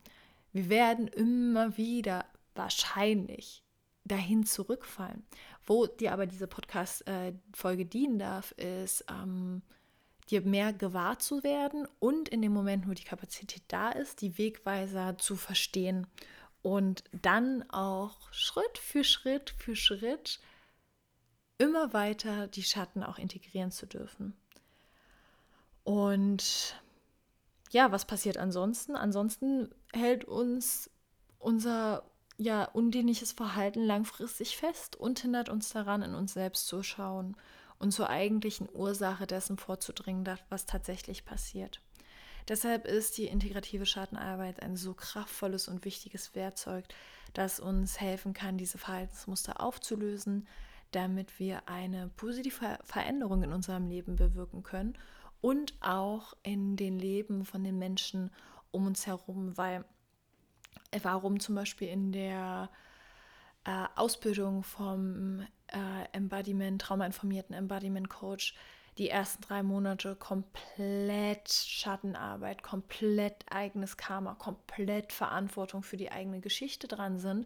Wir 0.51 0.69
werden 0.69 1.07
immer 1.07 1.77
wieder 1.77 2.25
wahrscheinlich 2.53 3.64
dahin 4.05 4.45
zurückfallen. 4.45 5.25
Wo 5.65 5.87
dir 5.87 6.13
aber 6.13 6.27
diese 6.27 6.47
Podcast-Folge 6.47 7.85
dienen 7.85 8.19
darf, 8.19 8.51
ist, 8.53 9.05
ähm, 9.09 9.61
dir 10.29 10.41
mehr 10.41 10.73
gewahr 10.73 11.19
zu 11.19 11.43
werden 11.43 11.87
und 11.99 12.29
in 12.29 12.41
dem 12.41 12.53
Moment, 12.53 12.87
wo 12.87 12.93
die 12.93 13.03
Kapazität 13.03 13.63
da 13.67 13.89
ist, 13.89 14.21
die 14.21 14.37
Wegweiser 14.37 15.17
zu 15.17 15.35
verstehen 15.35 16.07
und 16.61 17.03
dann 17.11 17.69
auch 17.69 18.31
Schritt 18.31 18.77
für 18.77 19.03
Schritt 19.03 19.51
für 19.51 19.75
Schritt 19.75 20.39
immer 21.57 21.93
weiter 21.93 22.47
die 22.47 22.63
Schatten 22.63 23.03
auch 23.03 23.19
integrieren 23.19 23.71
zu 23.71 23.85
dürfen. 23.85 24.35
Und 25.83 26.81
ja, 27.69 27.91
was 27.91 28.05
passiert 28.05 28.37
ansonsten? 28.37 28.95
Ansonsten 28.95 29.69
hält 29.93 30.25
uns 30.25 30.89
unser 31.37 32.03
ja, 32.37 32.65
undienliches 32.65 33.31
Verhalten 33.31 33.81
langfristig 33.81 34.57
fest 34.57 34.95
und 34.95 35.19
hindert 35.19 35.49
uns 35.49 35.69
daran, 35.69 36.01
in 36.01 36.15
uns 36.15 36.33
selbst 36.33 36.67
zu 36.67 36.83
schauen 36.83 37.35
und 37.79 37.91
zur 37.91 38.09
eigentlichen 38.09 38.67
Ursache 38.73 39.27
dessen 39.27 39.57
vorzudringen, 39.57 40.25
was 40.49 40.65
tatsächlich 40.65 41.25
passiert. 41.25 41.81
Deshalb 42.47 42.85
ist 42.85 43.17
die 43.17 43.25
integrative 43.25 43.85
Schattenarbeit 43.85 44.61
ein 44.61 44.75
so 44.75 44.93
kraftvolles 44.93 45.67
und 45.67 45.83
wichtiges 45.83 46.35
Werkzeug, 46.35 46.85
das 47.33 47.59
uns 47.59 47.99
helfen 47.99 48.33
kann, 48.33 48.57
diese 48.57 48.77
Verhaltensmuster 48.77 49.59
aufzulösen, 49.59 50.47
damit 50.91 51.39
wir 51.39 51.67
eine 51.67 52.09
positive 52.15 52.77
Veränderung 52.83 53.43
in 53.43 53.51
unserem 53.51 53.87
Leben 53.87 54.15
bewirken 54.15 54.61
können 54.61 54.97
und 55.41 55.73
auch 55.81 56.35
in 56.43 56.75
den 56.75 56.99
Leben 56.99 57.45
von 57.45 57.63
den 57.63 57.79
Menschen 57.79 58.31
um 58.71 58.85
uns 58.85 59.07
herum, 59.07 59.57
weil 59.57 59.83
warum 61.03 61.39
zum 61.39 61.55
Beispiel 61.55 61.89
in 61.89 62.11
der 62.11 62.69
äh, 63.65 63.85
Ausbildung 63.95 64.63
vom 64.63 65.41
äh, 65.67 66.05
Embodiment, 66.13 66.81
traumainformierten 66.81 67.55
Embodiment 67.55 68.09
Coach 68.09 68.55
die 68.97 69.09
ersten 69.09 69.41
drei 69.41 69.61
Monate 69.61 70.15
komplett 70.15 71.49
Schattenarbeit, 71.49 72.63
komplett 72.63 73.43
eigenes 73.49 73.97
Karma, 73.97 74.35
komplett 74.35 75.11
Verantwortung 75.11 75.83
für 75.83 75.97
die 75.97 76.11
eigene 76.11 76.39
Geschichte 76.39 76.87
dran 76.87 77.19
sind, 77.19 77.45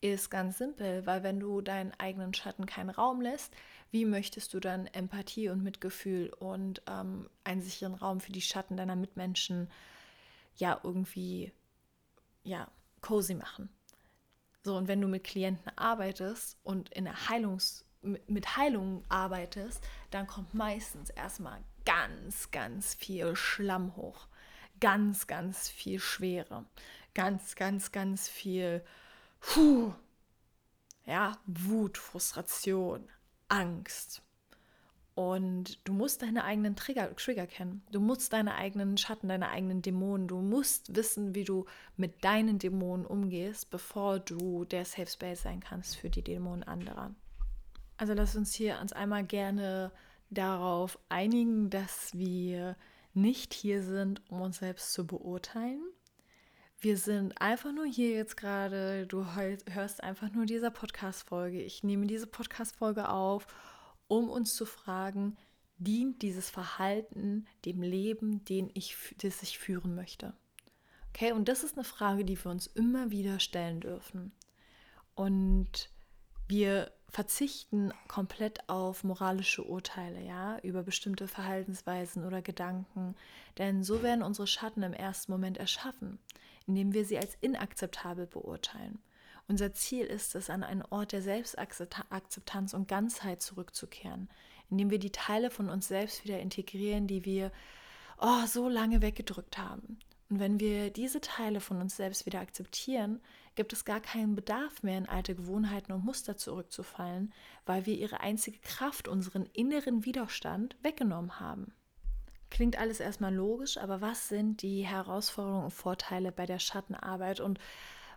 ist 0.00 0.30
ganz 0.30 0.58
simpel, 0.58 1.06
weil 1.06 1.22
wenn 1.22 1.38
du 1.38 1.60
deinen 1.60 1.92
eigenen 1.98 2.34
Schatten 2.34 2.66
keinen 2.66 2.90
Raum 2.90 3.20
lässt, 3.20 3.54
wie 3.90 4.04
möchtest 4.04 4.54
du 4.54 4.60
dann 4.60 4.86
Empathie 4.86 5.48
und 5.48 5.62
Mitgefühl 5.62 6.32
und 6.38 6.82
ähm, 6.88 7.28
einen 7.44 7.60
sicheren 7.60 7.94
Raum 7.94 8.20
für 8.20 8.32
die 8.32 8.40
Schatten 8.40 8.76
deiner 8.76 8.96
Mitmenschen 8.96 9.68
ja 10.56 10.80
irgendwie 10.82 11.52
ja 12.42 12.70
cozy 13.00 13.34
machen? 13.34 13.68
So, 14.62 14.76
und 14.76 14.88
wenn 14.88 15.00
du 15.00 15.08
mit 15.08 15.24
Klienten 15.24 15.70
arbeitest 15.76 16.58
und 16.62 16.90
in 16.90 17.04
der 17.04 17.28
Heilungs- 17.28 17.84
mit 18.02 18.56
Heilung 18.56 19.04
arbeitest, 19.08 19.82
dann 20.10 20.26
kommt 20.26 20.54
meistens 20.54 21.10
erstmal 21.10 21.62
ganz, 21.84 22.50
ganz 22.50 22.94
viel 22.94 23.36
Schlamm 23.36 23.96
hoch. 23.96 24.28
Ganz, 24.80 25.26
ganz 25.26 25.68
viel 25.68 25.98
Schwere. 25.98 26.64
Ganz, 27.14 27.56
ganz, 27.56 27.92
ganz 27.92 28.28
viel 28.28 28.82
puh, 29.40 29.92
ja, 31.06 31.38
Wut, 31.46 31.98
Frustration, 31.98 33.08
Angst. 33.48 34.22
Und 35.20 35.86
du 35.86 35.92
musst 35.92 36.22
deine 36.22 36.44
eigenen 36.44 36.76
Trigger, 36.76 37.14
Trigger 37.14 37.46
kennen. 37.46 37.82
Du 37.92 38.00
musst 38.00 38.32
deine 38.32 38.54
eigenen 38.54 38.96
Schatten, 38.96 39.28
deine 39.28 39.50
eigenen 39.50 39.82
Dämonen. 39.82 40.28
Du 40.28 40.38
musst 40.40 40.96
wissen, 40.96 41.34
wie 41.34 41.44
du 41.44 41.66
mit 41.98 42.24
deinen 42.24 42.58
Dämonen 42.58 43.04
umgehst, 43.04 43.68
bevor 43.68 44.18
du 44.18 44.64
der 44.64 44.86
Safe 44.86 45.10
Space 45.10 45.42
sein 45.42 45.60
kannst 45.60 45.96
für 45.98 46.08
die 46.08 46.22
Dämonen 46.22 46.62
anderer. 46.62 47.14
Also 47.98 48.14
lass 48.14 48.34
uns 48.34 48.54
hier 48.54 48.78
uns 48.80 48.94
einmal 48.94 49.22
gerne 49.22 49.92
darauf 50.30 50.98
einigen, 51.10 51.68
dass 51.68 52.16
wir 52.16 52.74
nicht 53.12 53.52
hier 53.52 53.82
sind, 53.82 54.22
um 54.30 54.40
uns 54.40 54.60
selbst 54.60 54.94
zu 54.94 55.06
beurteilen. 55.06 55.82
Wir 56.78 56.96
sind 56.96 57.38
einfach 57.42 57.74
nur 57.74 57.84
hier 57.84 58.12
jetzt 58.12 58.38
gerade, 58.38 59.06
du 59.06 59.26
hörst 59.34 60.02
einfach 60.02 60.32
nur 60.32 60.46
dieser 60.46 60.70
Podcast-Folge. 60.70 61.60
Ich 61.60 61.84
nehme 61.84 62.06
diese 62.06 62.26
Podcast-Folge 62.26 63.10
auf, 63.10 63.46
um 64.10 64.28
uns 64.28 64.54
zu 64.54 64.66
fragen, 64.66 65.36
dient 65.78 66.22
dieses 66.22 66.50
Verhalten 66.50 67.46
dem 67.64 67.80
Leben, 67.80 68.44
den 68.44 68.70
ich, 68.74 68.96
das 69.22 69.42
ich 69.42 69.58
führen 69.58 69.94
möchte? 69.94 70.34
Okay, 71.10 71.32
und 71.32 71.48
das 71.48 71.64
ist 71.64 71.76
eine 71.76 71.84
Frage, 71.84 72.24
die 72.24 72.42
wir 72.42 72.50
uns 72.50 72.66
immer 72.66 73.10
wieder 73.10 73.40
stellen 73.40 73.80
dürfen. 73.80 74.32
Und 75.14 75.90
wir 76.48 76.90
verzichten 77.08 77.92
komplett 78.08 78.68
auf 78.68 79.04
moralische 79.04 79.64
Urteile, 79.64 80.24
ja, 80.24 80.58
über 80.58 80.82
bestimmte 80.82 81.28
Verhaltensweisen 81.28 82.24
oder 82.24 82.42
Gedanken, 82.42 83.14
denn 83.58 83.82
so 83.84 84.02
werden 84.02 84.22
unsere 84.22 84.46
Schatten 84.46 84.82
im 84.82 84.92
ersten 84.92 85.32
Moment 85.32 85.58
erschaffen, 85.58 86.18
indem 86.66 86.94
wir 86.94 87.04
sie 87.04 87.18
als 87.18 87.36
inakzeptabel 87.40 88.26
beurteilen. 88.26 89.00
Unser 89.50 89.72
Ziel 89.72 90.06
ist 90.06 90.36
es, 90.36 90.48
an 90.48 90.62
einen 90.62 90.84
Ort 90.90 91.10
der 91.10 91.22
Selbstakzeptanz 91.22 92.72
und 92.72 92.86
Ganzheit 92.86 93.42
zurückzukehren, 93.42 94.28
indem 94.70 94.90
wir 94.90 95.00
die 95.00 95.10
Teile 95.10 95.50
von 95.50 95.68
uns 95.68 95.88
selbst 95.88 96.22
wieder 96.22 96.38
integrieren, 96.38 97.08
die 97.08 97.24
wir 97.24 97.50
oh, 98.20 98.46
so 98.46 98.68
lange 98.68 99.02
weggedrückt 99.02 99.58
haben. 99.58 99.98
Und 100.28 100.38
wenn 100.38 100.60
wir 100.60 100.92
diese 100.92 101.20
Teile 101.20 101.60
von 101.60 101.80
uns 101.80 101.96
selbst 101.96 102.26
wieder 102.26 102.38
akzeptieren, 102.38 103.20
gibt 103.56 103.72
es 103.72 103.84
gar 103.84 103.98
keinen 103.98 104.36
Bedarf 104.36 104.84
mehr, 104.84 104.98
in 104.98 105.08
alte 105.08 105.34
Gewohnheiten 105.34 105.90
und 105.90 106.04
Muster 106.04 106.36
zurückzufallen, 106.36 107.32
weil 107.66 107.86
wir 107.86 107.96
ihre 107.96 108.20
einzige 108.20 108.60
Kraft, 108.60 109.08
unseren 109.08 109.46
inneren 109.46 110.04
Widerstand, 110.04 110.76
weggenommen 110.84 111.40
haben. 111.40 111.74
Klingt 112.50 112.78
alles 112.78 113.00
erstmal 113.00 113.34
logisch, 113.34 113.78
aber 113.78 114.00
was 114.00 114.28
sind 114.28 114.62
die 114.62 114.86
Herausforderungen 114.86 115.64
und 115.64 115.70
Vorteile 115.72 116.30
bei 116.30 116.46
der 116.46 116.60
Schattenarbeit 116.60 117.40
und 117.40 117.58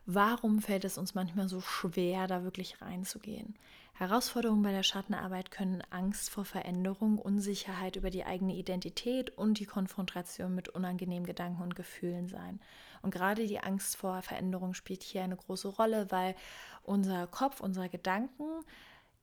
warum 0.06 0.62
fällt 0.62 0.86
es 0.86 0.98
uns 0.98 1.16
manchmal 1.16 1.48
so 1.48 1.62
schwer, 1.62 2.28
da 2.28 2.44
wirklich 2.44 2.82
reinzugehen? 2.82 3.56
Herausforderungen 3.96 4.64
bei 4.64 4.72
der 4.72 4.82
Schattenarbeit 4.82 5.52
können 5.52 5.84
Angst 5.92 6.32
vor 6.32 6.46
Veränderung, 6.46 7.20
Unsicherheit 7.20 7.96
über 7.96 8.10
die 8.10 8.26
eigene 8.26 8.56
Identität 8.56 9.30
und 9.38 9.60
die 9.60 9.66
Konfrontation 9.66 10.56
mit 10.56 10.68
unangenehmen 10.70 11.28
Gedanken 11.28 11.62
und 11.62 11.76
Gefühlen 11.76 12.28
sein. 12.28 12.60
Und 13.04 13.12
gerade 13.12 13.46
die 13.46 13.60
Angst 13.60 13.96
vor 13.96 14.24
Veränderung 14.24 14.74
spielt 14.74 15.04
hier 15.04 15.24
eine 15.24 15.36
große 15.36 15.68
Rolle, 15.68 16.08
weil 16.10 16.36
unser 16.82 17.28
Kopf, 17.28 17.60
unsere 17.60 17.88
Gedanken 17.88 18.64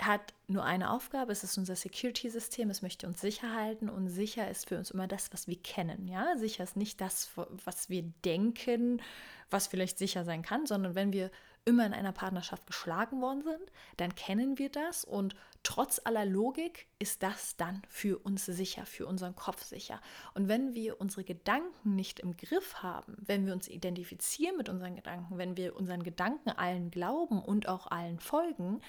hat 0.07 0.35
nur 0.47 0.65
eine 0.65 0.91
Aufgabe, 0.91 1.33
es 1.33 1.45
ist 1.45 1.59
unser 1.59 1.77
Security-System, 1.77 2.71
es 2.71 2.83
möchte 2.83 3.07
uns 3.07 3.21
sicher 3.21 3.55
halten 3.55 3.89
und 3.89 4.09
sicher 4.09 4.49
ist 4.51 4.69
für 4.69 4.79
uns 4.79 4.91
immer 4.91 5.07
das, 5.07 5.33
was 5.33 5.47
wir 5.47 5.57
kennen. 5.57 6.09
Ja? 6.09 6.37
Sicher 6.37 6.65
ist 6.65 6.77
nicht 6.77 7.01
das, 7.01 7.31
was 7.65 7.91
wir 7.91 8.03
denken, 8.25 9.03
was 9.51 9.67
vielleicht 9.67 9.99
sicher 9.99 10.25
sein 10.25 10.43
kann, 10.43 10.67
sondern 10.67 10.95
wenn 10.95 11.13
wir 11.13 11.31
immer 11.65 11.87
in 11.87 11.93
einer 11.93 12.13
Partnerschaft 12.13 12.67
geschlagen 12.67 13.21
worden 13.21 13.43
sind, 13.43 13.73
dann 13.99 14.15
kennen 14.15 14.59
wir 14.59 14.71
das 14.71 15.05
und 15.05 15.35
trotz 15.71 16.01
aller 16.03 16.27
Logik 16.27 16.89
ist 16.99 17.23
das 17.23 17.57
dann 17.57 17.81
für 17.89 18.19
uns 18.19 18.45
sicher, 18.45 18.87
für 18.87 19.07
unseren 19.07 19.37
Kopf 19.37 19.63
sicher. 19.63 20.01
Und 20.35 20.49
wenn 20.49 20.75
wir 20.75 21.01
unsere 21.01 21.23
Gedanken 21.23 21.95
nicht 21.95 22.19
im 22.19 22.37
Griff 22.37 22.83
haben, 22.83 23.15
wenn 23.21 23.47
wir 23.47 23.53
uns 23.53 23.69
identifizieren 23.69 24.57
mit 24.57 24.69
unseren 24.69 24.97
Gedanken, 24.97 25.39
wenn 25.39 25.57
wir 25.57 25.77
unseren 25.77 26.03
Gedanken 26.03 26.51
allen 26.51 26.91
glauben 26.91 27.41
und 27.41 27.69
auch 27.69 27.87
allen 27.87 28.19
folgen, 28.19 28.81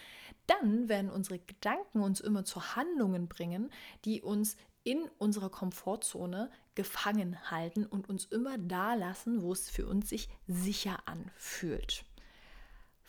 dann 0.47 0.89
werden 0.89 1.11
unsere 1.11 1.37
Gedanken 1.37 2.01
uns 2.01 2.19
immer 2.19 2.45
zu 2.45 2.75
Handlungen 2.75 3.27
bringen, 3.27 3.69
die 4.03 4.23
uns 4.23 4.57
in 4.83 5.07
unserer 5.19 5.51
Komfortzone 5.51 6.49
gefangen 6.73 7.51
halten 7.51 7.85
und 7.85 8.09
uns 8.09 8.25
immer 8.25 8.57
da 8.57 8.95
lassen, 8.95 9.43
wo 9.43 9.53
es 9.53 9.69
für 9.69 9.85
uns 9.85 10.09
sich 10.09 10.29
sicher 10.47 10.97
anfühlt. 11.05 12.05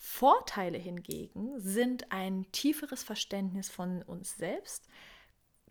Vorteile 0.05 0.79
hingegen 0.79 1.61
sind 1.61 2.11
ein 2.11 2.51
tieferes 2.51 3.05
Verständnis 3.05 3.71
von 3.71 4.03
uns 4.03 4.37
selbst. 4.37 4.89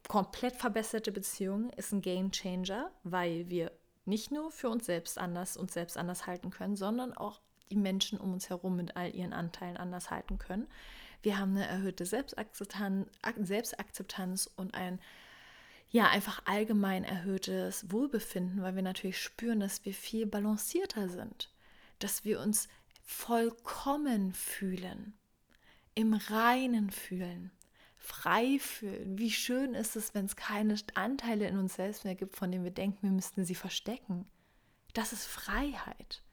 Komplett 0.07 0.55
verbesserte 0.55 1.11
Beziehungen 1.11 1.69
ist 1.71 1.91
ein 1.91 2.01
Game 2.01 2.31
Changer, 2.31 2.91
weil 3.03 3.50
wir 3.50 3.73
nicht 4.05 4.31
nur 4.31 4.50
für 4.50 4.69
uns 4.69 4.85
selbst 4.85 5.17
anders 5.17 5.57
uns 5.57 5.73
selbst 5.73 5.97
anders 5.97 6.27
halten 6.27 6.50
können, 6.50 6.77
sondern 6.77 7.11
auch 7.11 7.41
die 7.71 7.75
Menschen 7.75 8.17
um 8.17 8.31
uns 8.31 8.50
herum 8.50 8.77
mit 8.77 8.95
all 8.95 9.13
ihren 9.13 9.33
Anteilen 9.33 9.75
anders 9.75 10.11
halten 10.11 10.38
können. 10.38 10.69
Wir 11.21 11.38
haben 11.38 11.57
eine 11.57 11.67
erhöhte 11.67 12.05
Selbstakzeptanz, 12.05 14.50
und 14.55 14.75
ein 14.75 15.01
ja, 15.89 16.07
einfach 16.07 16.41
allgemein 16.45 17.03
erhöhtes 17.03 17.91
Wohlbefinden, 17.91 18.61
weil 18.61 18.77
wir 18.77 18.81
natürlich 18.81 19.19
spüren, 19.19 19.59
dass 19.59 19.83
wir 19.83 19.93
viel 19.93 20.25
balancierter 20.25 21.09
sind, 21.09 21.51
dass 22.00 22.23
wir 22.23 22.39
uns 22.39 22.69
vollkommen 23.12 24.34
fühlen, 24.34 25.13
im 25.94 26.13
Reinen 26.13 26.89
fühlen, 26.89 27.51
frei 27.98 28.58
fühlen. 28.58 29.18
Wie 29.18 29.32
schön 29.32 29.75
ist 29.75 29.96
es, 29.96 30.15
wenn 30.15 30.25
es 30.25 30.36
keine 30.36 30.75
Anteile 30.96 31.48
in 31.48 31.58
uns 31.58 31.75
selbst 31.75 32.06
mehr 32.06 32.15
gibt, 32.15 32.36
von 32.38 32.51
denen 32.51 32.63
wir 32.63 32.72
denken, 32.72 33.03
wir 33.03 33.12
müssten 33.12 33.46
sie 33.46 33.53
verstecken. 33.53 34.25
Das 34.94 35.13
ist 35.13 35.25
Freiheit. 35.25 36.24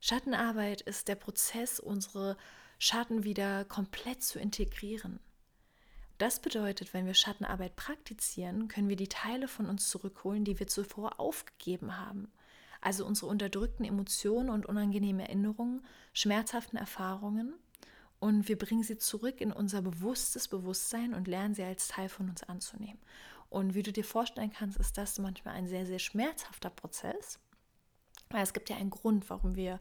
Schattenarbeit 0.00 0.80
ist 0.80 1.08
der 1.08 1.16
Prozess, 1.16 1.78
unsere 1.78 2.36
Schatten 2.78 3.24
wieder 3.24 3.64
komplett 3.64 4.22
zu 4.22 4.38
integrieren. 4.38 5.20
Das 6.18 6.40
bedeutet, 6.40 6.94
wenn 6.94 7.06
wir 7.06 7.14
Schattenarbeit 7.14 7.76
praktizieren, 7.76 8.68
können 8.68 8.88
wir 8.88 8.96
die 8.96 9.08
Teile 9.08 9.48
von 9.48 9.66
uns 9.66 9.90
zurückholen, 9.90 10.44
die 10.44 10.58
wir 10.58 10.66
zuvor 10.66 11.20
aufgegeben 11.20 11.98
haben 11.98 12.32
also 12.80 13.06
unsere 13.06 13.28
unterdrückten 13.28 13.84
Emotionen 13.84 14.50
und 14.50 14.66
unangenehmen 14.66 15.20
Erinnerungen, 15.20 15.84
schmerzhaften 16.12 16.76
Erfahrungen 16.76 17.54
und 18.18 18.48
wir 18.48 18.56
bringen 18.58 18.82
sie 18.82 18.98
zurück 18.98 19.40
in 19.40 19.52
unser 19.52 19.82
bewusstes 19.82 20.48
Bewusstsein 20.48 21.14
und 21.14 21.28
lernen 21.28 21.54
sie 21.54 21.62
als 21.62 21.88
Teil 21.88 22.08
von 22.08 22.28
uns 22.28 22.42
anzunehmen. 22.42 22.98
Und 23.50 23.74
wie 23.74 23.82
du 23.82 23.92
dir 23.92 24.04
vorstellen 24.04 24.52
kannst, 24.52 24.78
ist 24.78 24.96
das 24.98 25.18
manchmal 25.18 25.54
ein 25.54 25.68
sehr, 25.68 25.86
sehr 25.86 25.98
schmerzhafter 25.98 26.70
Prozess, 26.70 27.38
weil 28.30 28.42
es 28.42 28.52
gibt 28.52 28.70
ja 28.70 28.76
einen 28.76 28.90
Grund, 28.90 29.28
warum 29.30 29.54
wir 29.54 29.78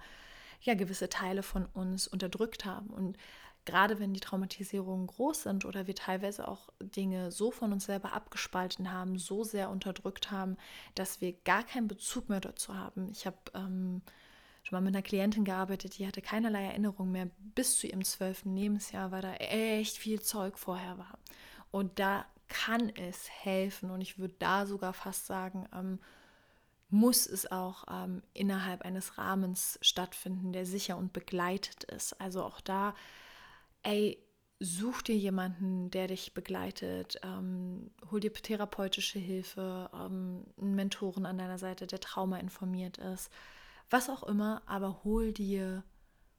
ja 0.62 0.73
gewisse 0.73 1.10
Teile 1.10 1.43
von 1.43 1.65
uns 1.65 2.08
unterdrückt 2.08 2.65
haben. 2.65 2.88
Und 2.88 3.17
gerade 3.65 3.99
wenn 3.99 4.13
die 4.13 4.19
Traumatisierungen 4.19 5.08
groß 5.08 5.43
sind 5.43 5.65
oder 5.65 5.88
wir 5.88 5.95
teilweise 5.95 6.47
auch 6.47 6.69
Dinge 6.80 7.32
so 7.32 7.51
von 7.51 7.73
uns 7.73 7.86
selber 7.86 8.13
abgespalten 8.13 8.91
haben, 8.91 9.17
so 9.17 9.43
sehr 9.43 9.69
unterdrückt 9.69 10.32
haben, 10.32 10.58
dass 10.93 11.21
wir 11.21 11.34
gar 11.43 11.63
keinen 11.63 11.88
Bezug 11.88 12.30
mehr 12.30 12.41
dazu 12.41 12.75
haben. 12.75 13.10
Ich 13.12 13.25
habe 13.25 13.38
ähm, 13.54 14.01
schon 14.63 14.78
mal 14.78 14.82
mit 14.82 14.95
einer 14.95 15.04
Klientin 15.04 15.45
gearbeitet, 15.45 15.97
die 15.97 16.08
hatte 16.08 16.21
keinerlei 16.21 16.63
Erinnerung 16.63 17.12
mehr 17.12 17.30
bis 17.38 17.78
zu 17.80 17.88
ihrem 17.88 18.04
zwölften 18.04 18.56
Lebensjahr, 18.56 19.12
weil 19.12 19.21
da 19.21 19.34
echt 19.36 19.97
viel 19.97 20.21
Zeug 20.21 20.58
vorher 20.58 20.97
war. 20.97 21.17
Und 21.71 21.99
da 21.99 22.25
kann 22.47 22.89
es 22.89 23.30
helfen 23.30 23.89
und 23.89 24.01
ich 24.01 24.19
würde 24.19 24.36
da 24.39 24.65
sogar 24.65 24.93
fast 24.93 25.25
sagen, 25.25 25.67
ähm, 25.73 25.99
muss 26.89 27.25
es 27.25 27.51
auch 27.51 27.86
ähm, 27.91 28.21
innerhalb 28.34 28.84
eines 28.84 29.17
Rahmens 29.17 29.80
stattfinden, 29.82 30.54
der 30.54 30.65
sicher 30.65 30.97
und 30.97 31.13
begleitet 31.13 31.84
ist. 31.86 32.19
Also 32.21 32.43
auch 32.43 32.62
da 32.62 32.93
ey, 33.86 34.17
such 34.60 35.04
dir 35.04 35.15
jemanden, 35.15 35.91
der 35.91 36.08
dich 36.08 36.34
begleitet, 36.34 37.19
ähm, 37.24 37.91
hol 38.10 38.19
dir 38.19 38.34
therapeutische 38.34 39.19
Hilfe, 39.19 39.89
ähm, 39.93 40.45
einen 40.60 40.76
Mentoren 40.76 41.26
an 41.26 41.38
deiner 41.38 41.58
Seite, 41.58 41.88
der 41.88 42.00
Trauma 42.00 42.38
informiert 42.38 42.98
ist, 42.98 43.30
was 43.89 44.10
auch 44.10 44.24
immer, 44.24 44.62
aber 44.65 45.04
hol 45.04 45.32
dir 45.32 45.84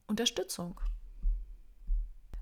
Unterstützung. 0.06 0.80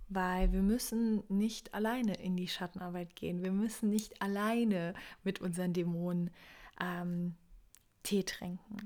Weil 0.08 0.52
wir 0.52 0.62
müssen 0.62 1.24
nicht 1.28 1.74
alleine 1.74 2.14
in 2.14 2.36
die 2.36 2.48
Schattenarbeit 2.48 3.16
gehen. 3.16 3.42
Wir 3.42 3.52
müssen 3.52 3.90
nicht 3.90 4.22
alleine 4.22 4.94
mit 5.24 5.40
unseren 5.40 5.72
Dämonen 5.72 6.30
ähm, 6.80 7.34
Tee 8.02 8.22
trinken. 8.22 8.76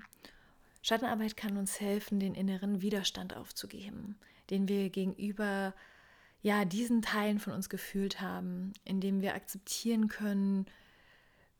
Schattenarbeit 0.80 1.36
kann 1.36 1.58
uns 1.58 1.80
helfen, 1.80 2.18
den 2.18 2.34
inneren 2.34 2.80
Widerstand 2.80 3.36
aufzugeben, 3.36 4.16
den 4.48 4.68
wir 4.68 4.88
gegenüber 4.90 5.74
ja, 6.42 6.64
diesen 6.64 7.02
Teilen 7.02 7.38
von 7.38 7.52
uns 7.52 7.68
gefühlt 7.68 8.20
haben, 8.20 8.72
indem 8.84 9.20
wir 9.20 9.34
akzeptieren 9.34 10.08
können, 10.08 10.66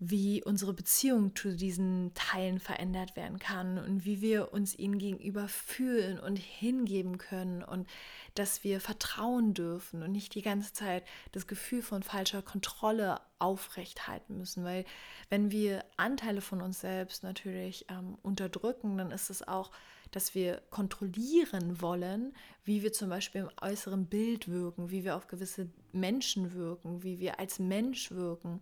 wie 0.01 0.45
unsere 0.45 0.73
Beziehung 0.73 1.35
zu 1.35 1.57
diesen 1.57 2.13
Teilen 2.15 2.61
verändert 2.61 3.17
werden 3.17 3.41
kann 3.41 3.79
und 3.79 4.05
wie 4.05 4.21
wir 4.21 4.53
uns 4.53 4.79
ihnen 4.79 4.99
gegenüber 4.99 5.49
fühlen 5.49 6.21
und 6.21 6.37
hingeben 6.39 7.19
können 7.19 7.65
und 7.65 7.89
dass 8.37 8.63
wir 8.63 8.81
vertrauen 8.81 9.55
dürfen 9.55 10.05
und 10.05 10.13
nicht 10.13 10.37
die 10.37 10.43
ganze 10.43 10.73
Zeit 10.73 11.05
das 11.33 11.49
Gefühl 11.49 11.83
von 11.83 12.05
falscher 12.05 12.43
Kontrolle 12.43 13.21
aufrechthalten 13.41 14.39
müssen, 14.39 14.63
weil 14.63 14.85
wenn 15.31 15.51
wir 15.51 15.85
Anteile 15.97 16.43
von 16.43 16.63
uns 16.63 16.81
selbst 16.81 17.25
natürlich 17.25 17.87
ähm, 17.89 18.19
unterdrücken, 18.23 18.99
dann 18.99 19.11
ist 19.11 19.31
es 19.31 19.47
auch 19.47 19.73
dass 20.11 20.35
wir 20.35 20.63
kontrollieren 20.71 21.81
wollen, 21.81 22.35
wie 22.65 22.83
wir 22.83 22.93
zum 22.93 23.09
Beispiel 23.09 23.43
im 23.43 23.51
äußeren 23.61 24.07
Bild 24.07 24.49
wirken, 24.49 24.91
wie 24.91 25.05
wir 25.05 25.17
auf 25.17 25.27
gewisse 25.27 25.69
Menschen 25.93 26.55
wirken, 26.55 27.03
wie 27.03 27.19
wir 27.19 27.39
als 27.39 27.59
Mensch 27.59 28.11
wirken. 28.11 28.61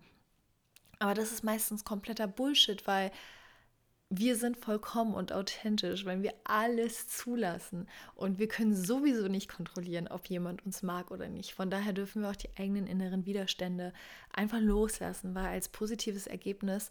Aber 0.99 1.15
das 1.15 1.33
ist 1.33 1.45
meistens 1.45 1.85
kompletter 1.85 2.27
Bullshit, 2.27 2.87
weil 2.87 3.11
wir 4.09 4.37
sind 4.37 4.57
vollkommen 4.57 5.15
und 5.15 5.33
authentisch, 5.33 6.05
wenn 6.05 6.23
wir 6.23 6.33
alles 6.45 7.09
zulassen. 7.09 7.89
Und 8.15 8.39
wir 8.39 8.47
können 8.47 8.75
sowieso 8.75 9.27
nicht 9.27 9.49
kontrollieren, 9.49 10.07
ob 10.07 10.27
jemand 10.27 10.65
uns 10.65 10.83
mag 10.83 11.11
oder 11.11 11.29
nicht. 11.29 11.55
Von 11.55 11.71
daher 11.71 11.93
dürfen 11.93 12.23
wir 12.23 12.31
auch 12.31 12.37
die 12.37 12.57
eigenen 12.57 12.87
inneren 12.87 13.27
Widerstände 13.27 13.93
einfach 14.33 14.61
loslassen, 14.61 15.35
weil 15.35 15.47
als 15.47 15.69
positives 15.69 16.29
Ergebnis 16.29 16.91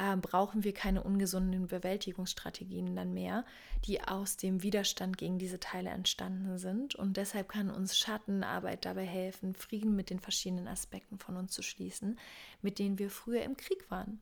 äh, 0.00 0.16
brauchen 0.16 0.64
wir 0.64 0.72
keine 0.72 1.02
ungesunden 1.02 1.66
Bewältigungsstrategien 1.66 2.96
dann 2.96 3.12
mehr, 3.12 3.44
die 3.84 4.00
aus 4.00 4.38
dem 4.38 4.62
Widerstand 4.62 5.18
gegen 5.18 5.38
diese 5.38 5.60
Teile 5.60 5.90
entstanden 5.90 6.56
sind. 6.56 6.94
Und 6.94 7.18
deshalb 7.18 7.50
kann 7.50 7.70
uns 7.70 7.98
Schattenarbeit 7.98 8.86
dabei 8.86 9.04
helfen, 9.04 9.54
Frieden 9.54 9.94
mit 9.94 10.08
den 10.08 10.18
verschiedenen 10.18 10.68
Aspekten 10.68 11.18
von 11.18 11.36
uns 11.36 11.52
zu 11.52 11.62
schließen, 11.62 12.18
mit 12.62 12.78
denen 12.78 12.98
wir 12.98 13.10
früher 13.10 13.42
im 13.42 13.58
Krieg 13.58 13.90
waren. 13.90 14.20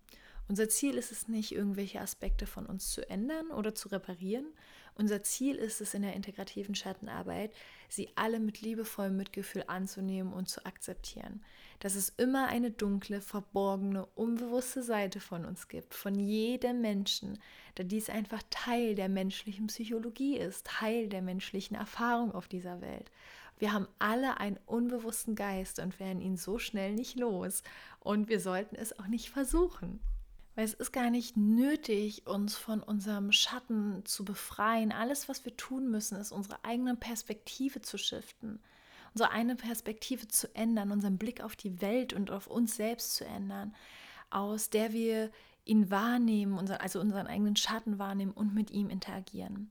Unser 0.49 0.69
Ziel 0.69 0.97
ist 0.97 1.12
es 1.12 1.29
nicht, 1.29 1.53
irgendwelche 1.53 2.01
Aspekte 2.01 2.47
von 2.47 2.67
uns 2.67 2.91
zu 2.91 3.09
ändern 3.09 3.51
oder 3.51 3.75
zu 3.75 3.88
reparieren. 3.91 4.47
Unser 4.95 5.23
Ziel 5.23 5.57
ist 5.57 5.81
es 5.81 5.95
in 5.95 6.03
der 6.03 6.14
integrativen 6.14 6.75
Schattenarbeit, 6.75 7.53
sie 7.88 8.11
alle 8.17 8.41
mit 8.41 8.62
liebevollem 8.62 9.17
Mitgefühl 9.17 9.62
anzunehmen 9.69 10.33
und 10.33 10.49
zu 10.49 10.64
akzeptieren. 10.64 11.45
Dass 11.81 11.95
es 11.95 12.09
immer 12.11 12.49
eine 12.49 12.71
dunkle, 12.71 13.21
verborgene, 13.21 14.07
unbewusste 14.14 14.83
Seite 14.83 15.21
von 15.21 15.45
uns 15.45 15.69
gibt, 15.69 15.95
von 15.95 16.19
jedem 16.19 16.81
Menschen, 16.81 17.38
da 17.77 17.85
dies 17.85 18.11
einfach 18.11 18.43
Teil 18.51 18.95
der 18.95 19.09
menschlichen 19.09 19.69
Psychologie 19.69 20.37
ist, 20.37 20.67
Teil 20.67 21.09
der 21.09 21.23
menschlichen 21.23 21.77
Erfahrung 21.77 22.33
auf 22.33 22.49
dieser 22.49 22.81
Welt. 22.81 23.11
Wir 23.59 23.73
haben 23.73 23.88
alle 23.99 24.38
einen 24.38 24.59
unbewussten 24.67 25.35
Geist 25.35 25.79
und 25.79 25.99
werden 25.99 26.21
ihn 26.21 26.37
so 26.37 26.59
schnell 26.59 26.95
nicht 26.95 27.19
los. 27.19 27.62
Und 28.01 28.29
wir 28.29 28.41
sollten 28.41 28.77
es 28.77 28.99
auch 28.99 29.09
nicht 29.09 29.31
versuchen. 29.31 30.01
Weil 30.55 30.64
es 30.64 30.75
ist 30.75 30.93
gar 30.93 31.11
nicht 31.11 31.37
nötig, 31.37 32.27
uns 32.27 32.57
von 32.57 32.83
unserem 32.83 33.31
Schatten 33.31 34.05
zu 34.05 34.25
befreien. 34.25 34.93
Alles, 34.93 35.29
was 35.29 35.45
wir 35.45 35.57
tun 35.57 35.91
müssen, 35.91 36.19
ist 36.19 36.33
unsere 36.33 36.64
eigene 36.64 36.97
Perspektive 36.97 37.81
zu 37.81 37.97
shiften, 37.97 38.61
unsere 39.14 39.31
eigene 39.31 39.57
Perspektive 39.57 40.29
zu 40.29 40.55
ändern, 40.55 40.92
unseren 40.92 41.18
Blick 41.18 41.40
auf 41.40 41.57
die 41.57 41.81
Welt 41.81 42.12
und 42.12 42.31
auf 42.31 42.47
uns 42.47 42.77
selbst 42.77 43.16
zu 43.16 43.25
ändern, 43.25 43.75
aus 44.31 44.71
der 44.71 44.92
wir 44.92 45.31
ihn 45.64 45.90
wahrnehmen, 45.90 46.59
also 46.71 47.01
unseren 47.01 47.27
eigenen 47.27 47.57
Schatten 47.57 47.99
wahrnehmen 47.99 48.33
und 48.33 48.55
mit 48.55 48.71
ihm 48.71 48.90
interagieren. 48.90 49.71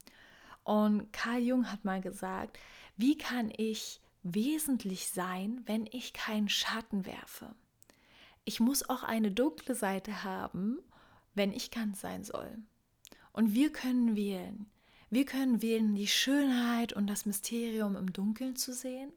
Und 0.63 1.11
Carl 1.13 1.39
Jung 1.41 1.71
hat 1.71 1.85
mal 1.85 2.01
gesagt, 2.01 2.57
wie 2.97 3.17
kann 3.17 3.51
ich 3.55 4.01
wesentlich 4.23 5.09
sein, 5.09 5.61
wenn 5.65 5.87
ich 5.91 6.13
keinen 6.13 6.49
Schatten 6.49 7.05
werfe? 7.05 7.55
ich 8.47 8.61
muss 8.61 8.89
auch 8.89 9.03
eine 9.03 9.29
dunkle 9.29 9.75
Seite 9.75 10.23
haben, 10.23 10.79
wenn 11.35 11.51
ich 11.51 11.69
ganz 11.69 11.99
sein 11.99 12.23
soll. 12.23 12.49
Und 13.33 13.53
wir 13.53 13.73
können 13.73 14.15
wählen. 14.15 14.67
Wir 15.09 15.25
können 15.25 15.61
wählen, 15.61 15.95
die 15.95 16.07
Schönheit 16.07 16.93
und 16.93 17.07
das 17.07 17.25
Mysterium 17.25 17.97
im 17.97 18.13
Dunkeln 18.13 18.55
zu 18.55 18.73
sehen, 18.73 19.11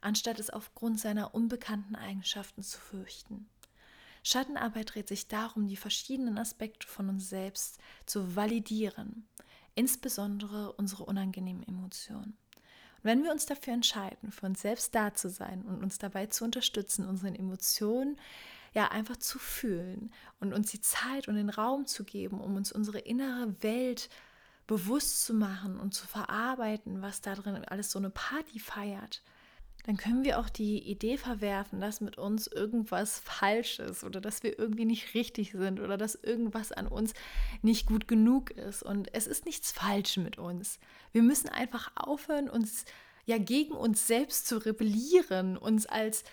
anstatt 0.00 0.38
es 0.38 0.50
aufgrund 0.50 1.00
seiner 1.00 1.34
unbekannten 1.34 1.96
Eigenschaften 1.96 2.62
zu 2.62 2.78
fürchten. 2.78 3.48
Schattenarbeit 4.22 4.94
dreht 4.94 5.08
sich 5.08 5.28
darum, 5.28 5.66
die 5.66 5.76
verschiedenen 5.76 6.38
Aspekte 6.38 6.86
von 6.86 7.08
uns 7.08 7.28
selbst 7.28 7.78
zu 8.06 8.36
validieren, 8.36 9.26
insbesondere 9.74 10.72
unsere 10.72 11.04
unangenehmen 11.04 11.66
Emotionen. 11.66 12.36
Und 12.98 13.04
wenn 13.04 13.24
wir 13.24 13.30
uns 13.30 13.46
dafür 13.46 13.72
entscheiden, 13.72 14.30
für 14.30 14.46
uns 14.46 14.60
selbst 14.60 14.94
da 14.94 15.14
zu 15.14 15.30
sein 15.30 15.62
und 15.62 15.82
uns 15.82 15.98
dabei 15.98 16.26
zu 16.26 16.44
unterstützen, 16.44 17.08
unseren 17.08 17.34
Emotionen 17.34 18.18
ja 18.74 18.88
einfach 18.88 19.16
zu 19.16 19.38
fühlen 19.38 20.12
und 20.38 20.52
uns 20.52 20.70
die 20.70 20.80
Zeit 20.80 21.26
und 21.26 21.34
den 21.34 21.50
Raum 21.50 21.86
zu 21.86 22.04
geben, 22.04 22.40
um 22.40 22.56
uns 22.56 22.72
unsere 22.72 22.98
innere 22.98 23.54
Welt 23.62 24.10
bewusst 24.66 25.24
zu 25.24 25.34
machen 25.34 25.80
und 25.80 25.94
zu 25.94 26.06
verarbeiten, 26.06 27.02
was 27.02 27.20
da 27.20 27.34
drin 27.34 27.64
alles 27.64 27.90
so 27.90 27.98
eine 27.98 28.10
Party 28.10 28.60
feiert, 28.60 29.22
dann 29.84 29.96
können 29.96 30.24
wir 30.24 30.38
auch 30.38 30.48
die 30.48 30.78
Idee 30.78 31.16
verwerfen, 31.16 31.80
dass 31.80 32.00
mit 32.00 32.18
uns 32.18 32.46
irgendwas 32.46 33.18
falsch 33.18 33.78
ist 33.78 34.04
oder 34.04 34.20
dass 34.20 34.42
wir 34.42 34.58
irgendwie 34.58 34.84
nicht 34.84 35.14
richtig 35.14 35.52
sind 35.52 35.80
oder 35.80 35.96
dass 35.96 36.14
irgendwas 36.14 36.72
an 36.72 36.86
uns 36.86 37.14
nicht 37.62 37.86
gut 37.86 38.06
genug 38.06 38.50
ist. 38.50 38.82
Und 38.82 39.12
es 39.14 39.26
ist 39.26 39.46
nichts 39.46 39.72
falsch 39.72 40.18
mit 40.18 40.38
uns. 40.38 40.78
Wir 41.12 41.22
müssen 41.22 41.48
einfach 41.48 41.90
aufhören, 41.94 42.50
uns 42.50 42.84
ja 43.24 43.38
gegen 43.38 43.72
uns 43.72 44.06
selbst 44.06 44.46
zu 44.46 44.58
rebellieren, 44.58 45.56
uns 45.56 45.86
als 45.86 46.24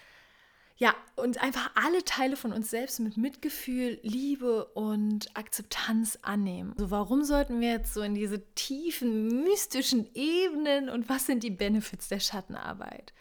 ja, 0.80 0.94
und 1.16 1.42
einfach 1.42 1.72
alle 1.74 2.04
Teile 2.06 2.36
von 2.36 2.54
uns 2.54 2.70
selbst 2.70 3.00
mit 3.00 3.18
Mitgefühl, 3.18 4.00
Liebe 4.04 4.66
und 4.66 5.36
Akzeptanz 5.36 6.20
annehmen. 6.22 6.76
So, 6.78 6.92
warum 6.92 7.24
sollten 7.24 7.62
wir 7.62 7.72
jetzt 7.72 7.96
so 7.96 8.02
in 8.04 8.14
diese 8.14 8.46
tiefen, 8.54 9.44
mystischen 9.44 10.08
Ebenen 10.14 10.90
und 10.90 11.10
was 11.10 11.26
sind 11.26 11.42
die 11.42 11.50
Benefits 11.50 12.10
der 12.10 12.20
Schattenarbeit? 12.20 13.12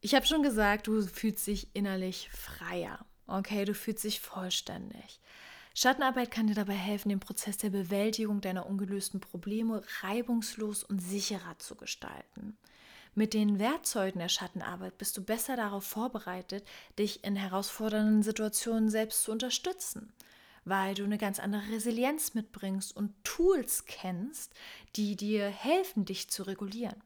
Ich 0.00 0.14
habe 0.14 0.26
schon 0.26 0.42
gesagt, 0.44 0.86
du 0.86 1.02
fühlst 1.02 1.46
dich 1.46 1.74
innerlich 1.74 2.30
freier. 2.30 3.04
Okay, 3.26 3.64
du 3.64 3.74
fühlst 3.74 4.04
dich 4.04 4.20
vollständig. 4.20 5.20
Schattenarbeit 5.74 6.30
kann 6.30 6.46
dir 6.46 6.54
dabei 6.54 6.74
helfen, 6.74 7.08
den 7.08 7.20
Prozess 7.20 7.56
der 7.56 7.70
Bewältigung 7.70 8.40
deiner 8.40 8.66
ungelösten 8.66 9.20
Probleme 9.20 9.82
reibungslos 10.00 10.84
und 10.84 11.00
sicherer 11.00 11.58
zu 11.58 11.74
gestalten. 11.74 12.56
Mit 13.14 13.34
den 13.34 13.58
Werkzeugen 13.58 14.20
der 14.20 14.28
Schattenarbeit 14.28 14.96
bist 14.98 15.16
du 15.16 15.24
besser 15.24 15.56
darauf 15.56 15.84
vorbereitet, 15.84 16.64
dich 16.98 17.24
in 17.24 17.34
herausfordernden 17.34 18.22
Situationen 18.22 18.90
selbst 18.90 19.24
zu 19.24 19.32
unterstützen, 19.32 20.12
weil 20.64 20.94
du 20.94 21.02
eine 21.02 21.18
ganz 21.18 21.40
andere 21.40 21.68
Resilienz 21.72 22.34
mitbringst 22.34 22.96
und 22.96 23.12
Tools 23.24 23.86
kennst, 23.86 24.52
die 24.94 25.16
dir 25.16 25.48
helfen, 25.48 26.04
dich 26.04 26.30
zu 26.30 26.44
regulieren. 26.44 27.02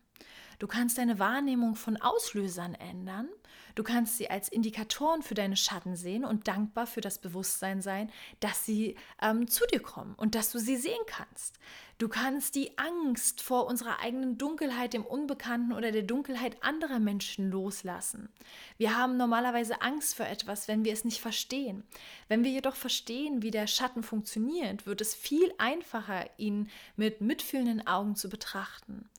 Du 0.62 0.68
kannst 0.68 0.96
deine 0.96 1.18
Wahrnehmung 1.18 1.74
von 1.74 1.96
Auslösern 1.96 2.76
ändern. 2.76 3.28
Du 3.74 3.82
kannst 3.82 4.16
sie 4.16 4.30
als 4.30 4.48
Indikatoren 4.48 5.22
für 5.22 5.34
deine 5.34 5.56
Schatten 5.56 5.96
sehen 5.96 6.24
und 6.24 6.46
dankbar 6.46 6.86
für 6.86 7.00
das 7.00 7.18
Bewusstsein 7.18 7.82
sein, 7.82 8.12
dass 8.38 8.64
sie 8.64 8.94
ähm, 9.20 9.48
zu 9.48 9.66
dir 9.66 9.80
kommen 9.80 10.14
und 10.14 10.36
dass 10.36 10.52
du 10.52 10.60
sie 10.60 10.76
sehen 10.76 11.02
kannst. 11.06 11.58
Du 11.98 12.08
kannst 12.08 12.54
die 12.54 12.78
Angst 12.78 13.42
vor 13.42 13.66
unserer 13.66 13.98
eigenen 13.98 14.38
Dunkelheit, 14.38 14.92
dem 14.92 15.04
Unbekannten 15.04 15.72
oder 15.72 15.90
der 15.90 16.04
Dunkelheit 16.04 16.62
anderer 16.62 17.00
Menschen 17.00 17.50
loslassen. 17.50 18.28
Wir 18.76 18.96
haben 18.96 19.16
normalerweise 19.16 19.82
Angst 19.82 20.14
vor 20.14 20.26
etwas, 20.26 20.68
wenn 20.68 20.84
wir 20.84 20.92
es 20.92 21.04
nicht 21.04 21.20
verstehen. 21.20 21.82
Wenn 22.28 22.44
wir 22.44 22.52
jedoch 22.52 22.76
verstehen, 22.76 23.42
wie 23.42 23.50
der 23.50 23.66
Schatten 23.66 24.04
funktioniert, 24.04 24.86
wird 24.86 25.00
es 25.00 25.12
viel 25.12 25.52
einfacher, 25.58 26.30
ihn 26.36 26.70
mit 26.94 27.20
mitfühlenden 27.20 27.84
Augen 27.88 28.14
zu 28.14 28.28
betrachten. 28.28 29.10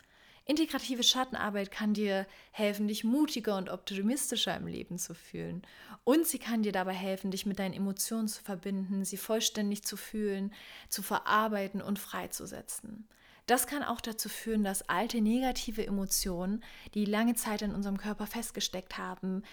Integrative 0.46 1.04
Schattenarbeit 1.04 1.72
kann 1.72 1.94
dir 1.94 2.28
helfen, 2.52 2.90
dich 2.90 3.06
mutiger 3.06 3.58
und 3.58 3.70
optimistischer 3.70 4.56
im 4.58 4.68
Leben 4.68 4.98
zu 4.98 5.14
fühlen. 5.14 5.62
Und 6.04 6.28
sie 6.28 6.40
kann 6.40 6.64
dir 6.64 6.74
dabei 6.74 6.94
helfen, 6.94 7.32
dich 7.32 7.46
mit 7.46 7.60
deinen 7.60 7.74
Emotionen 7.74 8.28
zu 8.28 8.44
verbinden, 8.44 9.06
sie 9.06 9.16
vollständig 9.16 9.84
zu 9.84 9.96
fühlen, 9.96 10.54
zu 10.90 11.02
verarbeiten 11.02 11.82
und 11.82 11.98
freizusetzen. 11.98 13.08
Das 13.46 13.68
kann 13.68 13.84
auch 13.84 14.02
dazu 14.02 14.28
führen, 14.28 14.64
dass 14.64 14.90
alte 14.90 15.22
negative 15.22 15.86
Emotionen, 15.86 16.64
die 16.94 17.06
lange 17.06 17.36
Zeit 17.36 17.62
in 17.62 17.74
unserem 17.74 17.98
Körper 17.98 18.28
festgesteckt 18.28 18.98
haben, 18.98 19.44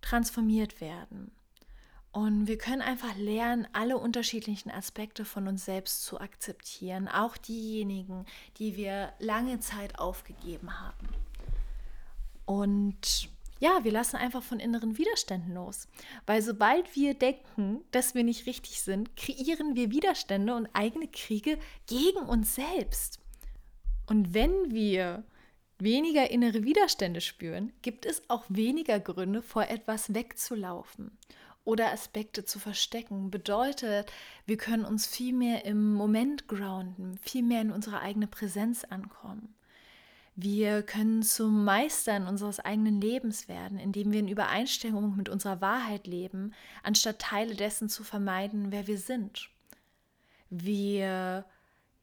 transformiert 0.00 0.80
werden. 0.80 1.30
Und 2.10 2.48
wir 2.48 2.56
können 2.56 2.82
einfach 2.82 3.16
lernen, 3.16 3.68
alle 3.72 3.98
unterschiedlichen 3.98 4.70
Aspekte 4.70 5.24
von 5.24 5.46
uns 5.46 5.64
selbst 5.64 6.04
zu 6.04 6.20
akzeptieren, 6.20 7.06
auch 7.06 7.36
diejenigen, 7.36 8.24
die 8.56 8.76
wir 8.76 9.12
lange 9.18 9.60
Zeit 9.60 9.98
aufgegeben 9.98 10.80
haben. 10.80 11.08
Und 12.46 13.28
ja, 13.60 13.84
wir 13.84 13.92
lassen 13.92 14.16
einfach 14.16 14.42
von 14.42 14.58
inneren 14.60 14.96
Widerständen 14.96 15.54
los. 15.54 15.88
Weil 16.26 16.40
sobald 16.40 16.96
wir 16.96 17.14
denken, 17.14 17.84
dass 17.90 18.14
wir 18.14 18.24
nicht 18.24 18.46
richtig 18.46 18.80
sind, 18.80 19.14
kreieren 19.16 19.76
wir 19.76 19.90
Widerstände 19.90 20.54
und 20.54 20.68
eigene 20.72 21.08
Kriege 21.08 21.58
gegen 21.86 22.20
uns 22.20 22.54
selbst. 22.54 23.20
Und 24.06 24.32
wenn 24.32 24.70
wir 24.72 25.24
weniger 25.78 26.30
innere 26.30 26.64
Widerstände 26.64 27.20
spüren, 27.20 27.72
gibt 27.82 28.06
es 28.06 28.22
auch 28.30 28.44
weniger 28.48 28.98
Gründe, 28.98 29.42
vor 29.42 29.64
etwas 29.64 30.14
wegzulaufen 30.14 31.18
oder 31.68 31.92
Aspekte 31.92 32.46
zu 32.46 32.58
verstecken. 32.58 33.30
Bedeutet, 33.30 34.10
wir 34.46 34.56
können 34.56 34.86
uns 34.86 35.06
viel 35.06 35.34
mehr 35.34 35.66
im 35.66 35.92
Moment 35.92 36.48
grounden, 36.48 37.18
viel 37.20 37.42
mehr 37.42 37.60
in 37.60 37.70
unsere 37.70 38.00
eigene 38.00 38.26
Präsenz 38.26 38.84
ankommen. 38.84 39.54
Wir 40.34 40.82
können 40.82 41.22
zum 41.22 41.66
Meistern 41.66 42.26
unseres 42.26 42.58
eigenen 42.58 43.02
Lebens 43.02 43.48
werden, 43.48 43.78
indem 43.78 44.12
wir 44.12 44.20
in 44.20 44.28
Übereinstimmung 44.28 45.14
mit 45.14 45.28
unserer 45.28 45.60
Wahrheit 45.60 46.06
leben, 46.06 46.54
anstatt 46.82 47.18
Teile 47.18 47.54
dessen 47.54 47.90
zu 47.90 48.02
vermeiden, 48.02 48.72
wer 48.72 48.86
wir 48.86 48.96
sind. 48.96 49.50
Wir 50.48 51.44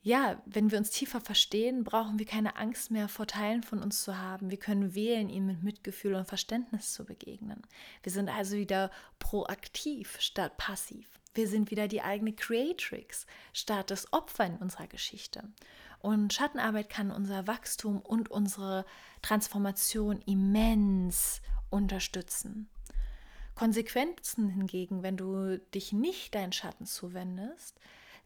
ja, 0.05 0.39
wenn 0.45 0.69
wir 0.69 0.77
uns 0.77 0.91
tiefer 0.91 1.19
verstehen, 1.19 1.83
brauchen 1.83 2.19
wir 2.19 2.27
keine 2.27 2.57
Angst 2.57 2.91
mehr 2.91 3.07
vor 3.09 3.25
Teilen 3.25 3.63
von 3.63 3.81
uns 3.81 4.03
zu 4.03 4.19
haben. 4.19 4.51
Wir 4.51 4.59
können 4.59 4.93
wählen, 4.93 5.31
ihnen 5.31 5.47
mit 5.47 5.63
Mitgefühl 5.63 6.13
und 6.13 6.27
Verständnis 6.27 6.93
zu 6.93 7.05
begegnen. 7.05 7.63
Wir 8.03 8.11
sind 8.11 8.29
also 8.29 8.55
wieder 8.55 8.91
proaktiv 9.17 10.17
statt 10.19 10.57
passiv. 10.57 11.07
Wir 11.33 11.47
sind 11.47 11.71
wieder 11.71 11.87
die 11.87 12.03
eigene 12.03 12.33
Creatrix 12.33 13.25
statt 13.51 13.89
das 13.89 14.13
Opfer 14.13 14.45
in 14.45 14.57
unserer 14.57 14.85
Geschichte. 14.85 15.43
Und 16.01 16.31
Schattenarbeit 16.31 16.87
kann 16.87 17.09
unser 17.09 17.47
Wachstum 17.47 17.99
und 17.99 18.29
unsere 18.29 18.85
Transformation 19.23 20.21
immens 20.27 21.41
unterstützen. 21.71 22.69
Konsequenzen 23.55 24.49
hingegen, 24.49 25.01
wenn 25.01 25.17
du 25.17 25.57
dich 25.73 25.93
nicht 25.93 26.35
deinen 26.35 26.51
Schatten 26.51 26.85
zuwendest, 26.85 27.79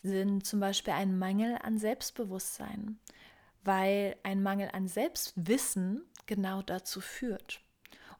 sind 0.04 0.46
zum 0.46 0.60
Beispiel 0.60 0.94
ein 0.94 1.18
Mangel 1.18 1.58
an 1.62 1.78
Selbstbewusstsein, 1.78 3.00
weil 3.64 4.16
ein 4.24 4.42
Mangel 4.42 4.70
an 4.72 4.88
Selbstwissen 4.88 6.04
genau 6.26 6.62
dazu 6.62 7.02
führt. 7.02 7.62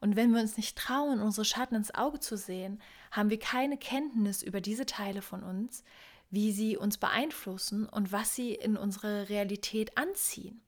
Und 0.02 0.16
wenn 0.16 0.32
wir 0.32 0.42
uns 0.42 0.58
nicht 0.58 0.78
trauen, 0.78 1.20
unsere 1.20 1.46
Schatten 1.46 1.76
ins 1.76 1.94
Auge 1.94 2.20
zu 2.20 2.38
sehen, 2.38 2.82
haben 3.12 3.30
wir 3.30 3.40
keine 3.40 3.78
Kenntnis 3.78 4.44
über 4.44 4.62
diese 4.62 4.86
Teile 4.86 5.22
von 5.22 5.44
uns, 5.44 5.84
wie 6.30 6.52
sie 6.52 6.78
uns 6.78 6.98
beeinflussen 6.98 7.88
und 7.88 8.12
was 8.12 8.36
sie 8.36 8.54
in 8.54 8.78
unsere 8.78 9.30
Realität 9.30 9.98
anziehen. 9.98 10.62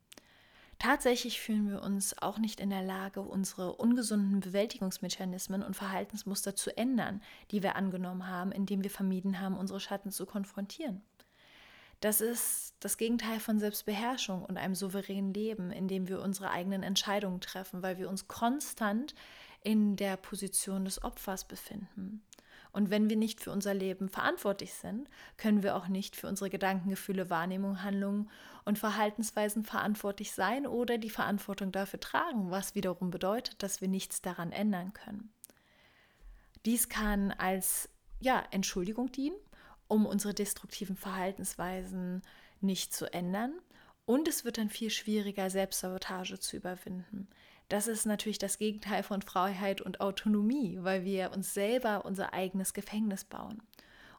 Tatsächlich 0.82 1.40
fühlen 1.40 1.70
wir 1.70 1.84
uns 1.84 2.18
auch 2.24 2.40
nicht 2.40 2.60
in 2.60 2.72
der 2.72 2.82
Lage, 2.82 3.22
unsere 3.22 3.74
ungesunden 3.74 4.40
Bewältigungsmechanismen 4.40 5.62
und 5.62 5.76
Verhaltensmuster 5.76 6.56
zu 6.56 6.76
ändern, 6.76 7.22
die 7.52 7.62
wir 7.62 7.76
angenommen 7.76 8.26
haben, 8.26 8.52
indem 8.52 8.82
wir 8.82 8.90
vermieden 8.90 9.40
haben, 9.40 9.58
unsere 9.58 9.80
Schatten 9.80 10.10
zu 10.10 10.26
konfrontieren. 10.26 11.04
Das 12.00 12.20
ist 12.20 12.74
das 12.80 12.98
Gegenteil 12.98 13.40
von 13.40 13.60
Selbstbeherrschung 13.60 14.44
und 14.44 14.58
einem 14.58 14.74
souveränen 14.74 15.36
Leben, 15.36 15.70
in 15.70 15.88
dem 15.88 16.08
wir 16.08 16.20
unsere 16.20 16.50
eigenen 16.50 16.82
Entscheidungen 16.82 17.42
treffen, 17.42 17.84
weil 17.84 18.00
wir 18.00 18.10
uns 18.10 18.28
konstant 18.28 19.14
in 19.64 19.98
der 19.98 20.18
Position 20.18 20.84
des 20.86 21.04
Opfers 21.04 21.46
befinden. 21.46 22.24
Und 22.74 22.90
wenn 22.90 23.10
wir 23.10 23.18
nicht 23.18 23.42
für 23.42 23.52
unser 23.52 23.74
Leben 23.74 24.08
verantwortlich 24.08 24.74
sind, 24.74 25.10
können 25.38 25.62
wir 25.62 25.76
auch 25.76 25.88
nicht 25.88 26.16
für 26.16 26.28
unsere 26.28 26.50
Gedanken, 26.50 26.90
Gefühle, 26.90 27.30
Wahrnehmung, 27.30 27.84
Handlungen 27.84 28.30
und 28.64 28.80
Verhaltensweisen 28.80 29.64
verantwortlich 29.64 30.32
sein 30.32 30.66
oder 30.66 30.98
die 30.98 31.10
Verantwortung 31.10 31.72
dafür 31.72 32.00
tragen, 32.00 32.50
was 32.50 32.76
wiederum 32.76 33.12
bedeutet, 33.12 33.62
dass 33.62 33.82
wir 33.82 33.88
nichts 33.88 34.22
daran 34.22 34.52
ändern 34.52 34.94
können. 34.94 35.34
Dies 36.66 36.90
kann 36.90 37.32
als 37.32 37.90
ja, 38.20 38.44
Entschuldigung 38.52 39.12
dienen, 39.12 39.38
um 39.88 40.06
unsere 40.06 40.34
destruktiven 40.34 40.96
Verhaltensweisen 40.96 42.22
nicht 42.62 42.94
zu 42.94 43.12
ändern. 43.12 43.54
Und 44.06 44.28
es 44.28 44.46
wird 44.46 44.58
dann 44.58 44.70
viel 44.70 44.90
schwieriger, 44.90 45.50
Selbstsabotage 45.50 46.40
zu 46.40 46.56
überwinden. 46.58 47.28
Das 47.72 47.88
ist 47.88 48.06
natürlich 48.06 48.38
das 48.38 48.58
Gegenteil 48.58 49.02
von 49.02 49.22
Freiheit 49.22 49.80
und 49.80 50.02
Autonomie, 50.02 50.80
weil 50.82 51.06
wir 51.06 51.32
uns 51.32 51.54
selber 51.54 52.04
unser 52.04 52.34
eigenes 52.34 52.74
Gefängnis 52.74 53.24
bauen. 53.24 53.62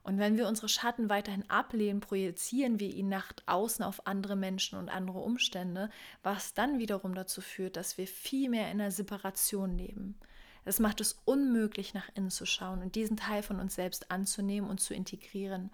Und 0.03 0.19
wenn 0.19 0.39
wir 0.39 0.49
unsere 0.49 0.71
Schatten 0.71 1.11
weiterhin 1.11 1.45
ablehnen, 1.51 2.01
projizieren 2.01 2.81
wir 2.81 2.89
ihn 2.89 3.11
nach 3.11 3.31
außen 3.45 3.85
auf 3.85 4.07
andere 4.07 4.37
Menschen 4.37 4.79
und 4.79 4.89
andere 4.89 5.19
Umstände, 5.19 5.91
was 6.23 6.55
dann 6.55 6.79
wiederum 6.79 7.15
dazu 7.15 7.43
führt, 7.43 7.77
dass 7.77 7.99
wir 7.99 8.07
viel 8.07 8.49
mehr 8.49 8.71
in 8.71 8.81
einer 8.81 8.91
Separation 8.91 9.77
leben. 9.77 10.19
Es 10.65 10.81
macht 10.81 11.03
es 11.03 11.21
unmöglich, 11.27 11.93
nach 11.93 12.09
innen 12.15 12.31
zu 12.31 12.47
schauen 12.47 12.81
und 12.81 12.95
diesen 12.95 13.19
Teil 13.19 13.43
von 13.43 13.61
uns 13.61 13.75
selbst 13.75 14.11
anzunehmen 14.11 14.71
und 14.71 14.81
zu 14.81 14.95
integrieren 14.95 15.71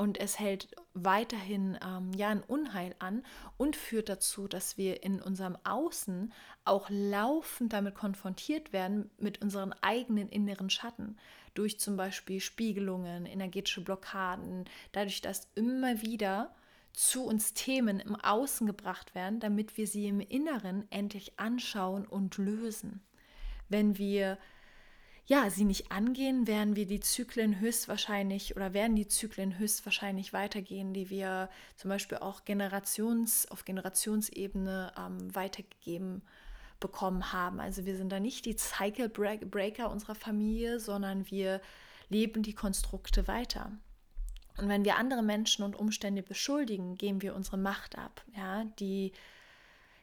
und 0.00 0.18
es 0.18 0.38
hält 0.38 0.74
weiterhin 0.94 1.78
ähm, 1.86 2.10
ja 2.14 2.30
ein 2.30 2.42
Unheil 2.42 2.94
an 3.00 3.22
und 3.58 3.76
führt 3.76 4.08
dazu, 4.08 4.48
dass 4.48 4.78
wir 4.78 5.02
in 5.02 5.20
unserem 5.20 5.58
Außen 5.62 6.32
auch 6.64 6.88
laufend 6.88 7.74
damit 7.74 7.96
konfrontiert 7.96 8.72
werden 8.72 9.10
mit 9.18 9.42
unseren 9.42 9.74
eigenen 9.82 10.30
inneren 10.30 10.70
Schatten 10.70 11.18
durch 11.52 11.78
zum 11.78 11.98
Beispiel 11.98 12.40
Spiegelungen, 12.40 13.26
energetische 13.26 13.82
Blockaden, 13.82 14.64
dadurch, 14.92 15.20
dass 15.20 15.50
immer 15.54 16.00
wieder 16.00 16.54
zu 16.94 17.26
uns 17.26 17.52
Themen 17.52 18.00
im 18.00 18.16
Außen 18.16 18.66
gebracht 18.66 19.14
werden, 19.14 19.38
damit 19.38 19.76
wir 19.76 19.86
sie 19.86 20.08
im 20.08 20.20
Inneren 20.20 20.90
endlich 20.90 21.38
anschauen 21.38 22.06
und 22.06 22.38
lösen. 22.38 23.02
Wenn 23.68 23.98
wir 23.98 24.38
ja, 25.30 25.48
sie 25.48 25.64
nicht 25.64 25.92
angehen, 25.92 26.48
werden 26.48 26.74
wir 26.74 26.86
die 26.86 26.98
Zyklen 26.98 27.60
höchstwahrscheinlich 27.60 28.56
oder 28.56 28.74
werden 28.74 28.96
die 28.96 29.06
Zyklen 29.06 29.60
höchstwahrscheinlich 29.60 30.32
weitergehen, 30.32 30.92
die 30.92 31.08
wir 31.08 31.48
zum 31.76 31.88
Beispiel 31.88 32.18
auch 32.18 32.44
Generations, 32.44 33.48
auf 33.48 33.64
Generationsebene 33.64 34.92
ähm, 34.98 35.32
weitergegeben 35.32 36.22
bekommen 36.80 37.32
haben. 37.32 37.60
Also 37.60 37.86
wir 37.86 37.96
sind 37.96 38.10
da 38.10 38.18
nicht 38.18 38.44
die 38.44 38.56
Cycle 38.56 39.08
Breaker 39.08 39.92
unserer 39.92 40.16
Familie, 40.16 40.80
sondern 40.80 41.30
wir 41.30 41.60
leben 42.08 42.42
die 42.42 42.54
Konstrukte 42.54 43.28
weiter. 43.28 43.70
Und 44.58 44.68
wenn 44.68 44.84
wir 44.84 44.96
andere 44.96 45.22
Menschen 45.22 45.64
und 45.64 45.76
Umstände 45.76 46.24
beschuldigen, 46.24 46.96
geben 46.96 47.22
wir 47.22 47.36
unsere 47.36 47.56
Macht 47.56 47.96
ab. 47.96 48.24
Ja, 48.36 48.64
die 48.80 49.12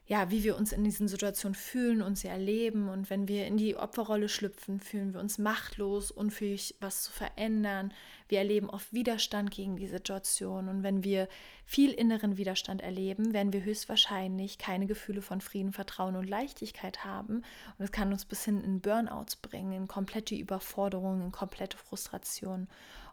ja, 0.08 0.32
wie 0.32 0.46
wir 0.46 0.56
uns 0.56 0.72
in 0.72 0.86
diesen 0.86 1.10
Situationen 1.10 1.54
fühlen 1.54 2.02
und 2.02 2.17
sie 2.17 2.30
erleben. 2.30 2.88
Und 2.88 3.10
wenn 3.10 3.28
wir 3.28 3.46
in 3.46 3.58
die 3.58 3.76
Opferrolle 3.76 4.30
schlüpfen, 4.30 4.80
fühlen 4.80 5.13
wir 5.13 5.20
uns 5.20 5.38
machtlos, 5.38 6.12
unfähig, 6.12 6.76
was 6.80 7.04
zu 7.04 7.12
verändern. 7.12 7.93
Wir 8.30 8.39
erleben 8.39 8.70
oft 8.70 8.93
Widerstand 8.93 9.52
gegen 9.52 9.76
die 9.76 9.88
Situation. 9.88 10.70
Und 10.70 10.82
wenn 10.82 11.04
wir 11.04 11.28
viel 11.65 11.91
inneren 11.91 12.38
Widerstand 12.38 12.82
erleben, 12.82 13.34
werden 13.34 13.52
wir 13.52 13.65
höchstwahrscheinlich 13.65 14.58
keine 14.58 14.88
Gefühle 14.88 15.22
von 15.22 15.41
Frieden, 15.41 15.74
Vertrauen 15.74 16.15
und 16.15 16.30
Leichtigkeit 16.30 17.04
haben. 17.04 17.38
Und 17.38 17.80
das 17.80 17.91
kann 17.91 18.13
uns 18.13 18.24
bis 18.24 18.46
hin 18.46 18.63
in 18.63 18.80
Burnouts 18.80 19.36
bringen, 19.36 19.74
in 19.74 19.88
komplette 19.89 20.36
Überforderung, 20.36 21.22
in 21.22 21.32
komplette 21.34 21.78
Frustration. 21.78 22.70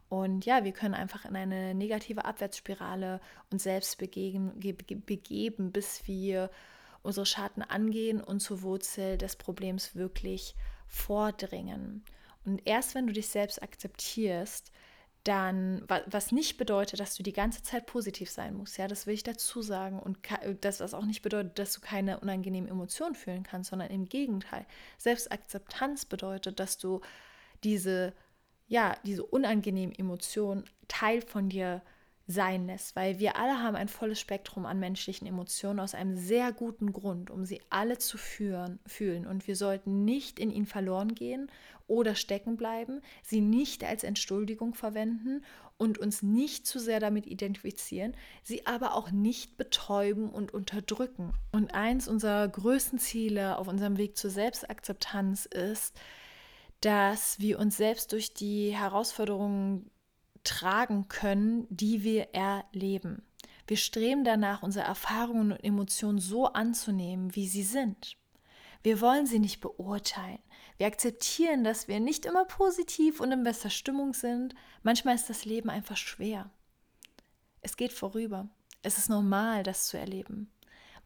Und 0.09 0.47
ja, 0.47 0.63
wir 0.63 0.73
können 0.73 0.95
einfach 0.95 1.25
in 1.25 1.35
eine 1.35 1.75
negative 1.75 2.25
Abwärtsspirale 2.25 3.21
uns 3.51 3.65
selbst 3.65 3.99
begeben, 3.99 4.53
begeben 5.07 5.73
bis 5.73 6.07
wir 6.07 6.51
unsere 7.05 7.27
Schatten 7.27 7.63
angehen 7.63 8.21
und 8.21 8.41
zur 8.41 8.63
Wurzel 8.63 9.19
des 9.19 9.37
Problems 9.37 9.95
wirklich 9.95 10.57
vordringen. 10.89 12.03
Und 12.45 12.67
erst 12.67 12.95
wenn 12.95 13.07
du 13.07 13.13
dich 13.13 13.29
selbst 13.29 13.63
akzeptierst, 13.63 14.73
dann, 15.23 15.83
was 16.07 16.33
nicht 16.33 16.59
bedeutet, 16.59 17.01
dass 17.01 17.17
du 17.17 17.23
die 17.23 17.33
ganze 17.33 17.63
Zeit 17.63 17.87
positiv 17.87 18.31
sein 18.31 18.55
musst, 18.55 18.77
ja, 18.77 18.89
das 18.89 19.07
will 19.07 19.15
ich 19.15 19.23
dazu 19.23 19.63
sagen. 19.63 19.99
Und 19.99 20.19
das, 20.61 20.81
was 20.81 20.93
auch 20.93 21.07
nicht 21.07 21.23
bedeutet, 21.23 21.59
dass 21.59 21.73
du 21.73 21.81
keine 21.81 22.21
unangenehmen 22.21 22.69
Emotionen 22.69 23.15
fühlen 23.15 23.43
kannst, 23.43 23.71
sondern 23.71 23.91
im 23.91 24.07
Gegenteil. 24.07 24.67
Selbstakzeptanz 24.99 26.05
bedeutet, 26.05 26.61
dass 26.61 26.77
du 26.77 27.01
diese, 27.65 28.13
ja, 28.67 28.97
diese 29.05 29.25
unangenehmen 29.25 29.95
Emotionen 29.95 30.65
Teil 30.89 31.23
von 31.23 31.49
dir 31.49 31.81
sein 32.27 32.67
lässt, 32.67 32.97
weil 32.97 33.19
wir 33.19 33.37
alle 33.37 33.63
haben 33.63 33.77
ein 33.77 33.89
volles 33.89 34.19
Spektrum 34.19 34.65
an 34.65 34.81
menschlichen 34.81 35.27
Emotionen 35.27 35.81
aus 35.81 35.95
einem 35.95 36.17
sehr 36.17 36.53
guten 36.53 36.93
Grund, 36.93 37.31
um 37.31 37.45
sie 37.45 37.61
alle 37.69 37.99
zu 37.99 38.17
führen, 38.17 38.79
fühlen. 38.87 39.27
Und 39.27 39.47
wir 39.47 39.57
sollten 39.57 40.05
nicht 40.05 40.39
in 40.39 40.51
ihnen 40.51 40.67
verloren 40.67 41.15
gehen 41.15 41.51
oder 41.87 42.15
stecken 42.15 42.57
bleiben, 42.57 43.03
sie 43.23 43.43
nicht 43.43 43.85
als 43.85 44.05
Entschuldigung 44.05 44.75
verwenden 44.75 45.45
und 45.77 45.99
uns 45.99 46.23
nicht 46.23 46.67
zu 46.67 46.79
sehr 46.79 46.99
damit 46.99 47.27
identifizieren, 47.27 48.17
sie 48.43 48.67
aber 48.67 48.95
auch 48.95 49.11
nicht 49.11 49.59
betäuben 49.59 50.31
und 50.31 50.55
unterdrücken. 50.55 51.35
Und 51.53 51.75
eins 51.75 52.09
unserer 52.09 52.49
größten 52.49 52.99
Ziele 52.99 53.59
auf 53.59 53.69
unserem 53.69 53.99
Weg 53.99 54.17
zur 54.17 54.31
Selbstakzeptanz 54.31 55.45
ist, 55.47 55.95
dass 56.81 57.39
wir 57.39 57.59
uns 57.59 57.77
selbst 57.77 58.13
durch 58.13 58.35
die 58.35 58.75
Herausforderungen 58.75 59.91
tragen 60.45 61.09
können, 61.09 61.67
die 61.71 62.03
wir 62.03 62.35
erleben. 62.35 63.23
Wir 63.67 63.77
streben 63.77 64.25
danach, 64.25 64.63
unsere 64.63 64.85
Erfahrungen 64.85 65.53
und 65.53 65.65
Emotionen 65.65 66.19
so 66.19 66.47
anzunehmen, 66.47 67.35
wie 67.35 67.49
sie 67.49 67.63
sind. 67.63 68.17
Wir 68.83 69.01
wollen 69.01 69.27
sie 69.27 69.39
nicht 69.39 69.61
beurteilen. 69.61 70.41
Wir 70.77 70.87
akzeptieren, 70.87 71.65
dass 71.65 71.89
wir 71.89 72.01
nicht 72.01 72.27
immer 72.27 72.45
positiv 72.45 73.21
und 73.21 73.33
in 73.33 73.43
bester 73.43 73.71
Stimmung 73.71 74.13
sind. 74.13 74.55
Manchmal 74.83 75.15
ist 75.15 75.31
das 75.31 75.47
Leben 75.47 75.71
einfach 75.71 75.97
schwer. 75.97 76.51
Es 77.63 77.79
geht 77.79 77.93
vorüber. 77.93 78.49
Es 78.83 78.99
ist 78.99 79.09
normal, 79.09 79.63
das 79.63 79.87
zu 79.87 79.97
erleben. 79.97 80.51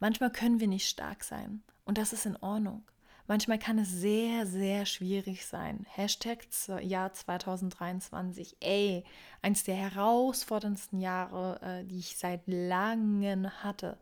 Manchmal 0.01 0.33
können 0.33 0.59
wir 0.59 0.67
nicht 0.67 0.89
stark 0.89 1.23
sein 1.23 1.63
und 1.85 1.99
das 1.99 2.13
ist 2.13 2.27
in 2.27 2.37
Ordnung. 2.37 2.83
Manchmal 3.29 3.59
kann 3.59 3.79
es 3.79 3.91
sehr, 3.91 4.47
sehr 4.47 4.87
schwierig 4.87 5.45
sein. 5.45 5.85
Hashtag 5.91 6.47
Jahr 6.81 7.13
2023. 7.13 8.57
Ey, 8.61 9.05
eins 9.43 9.65
der 9.65 9.75
herausforderndsten 9.77 10.99
Jahre, 10.99 11.61
äh, 11.61 11.85
die 11.85 11.99
ich 11.99 12.17
seit 12.17 12.41
langem 12.47 13.51
hatte. 13.63 13.99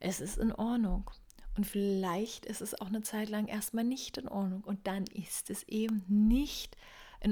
Es 0.00 0.20
ist 0.20 0.38
in 0.38 0.52
Ordnung. 0.52 1.08
Und 1.56 1.66
vielleicht 1.66 2.46
ist 2.46 2.60
es 2.62 2.80
auch 2.80 2.88
eine 2.88 3.02
Zeit 3.02 3.28
lang 3.28 3.46
erstmal 3.46 3.84
nicht 3.84 4.18
in 4.18 4.26
Ordnung. 4.26 4.64
Und 4.64 4.88
dann 4.88 5.04
ist 5.04 5.48
es 5.48 5.62
eben 5.68 6.04
nicht 6.08 6.74
in 6.74 6.80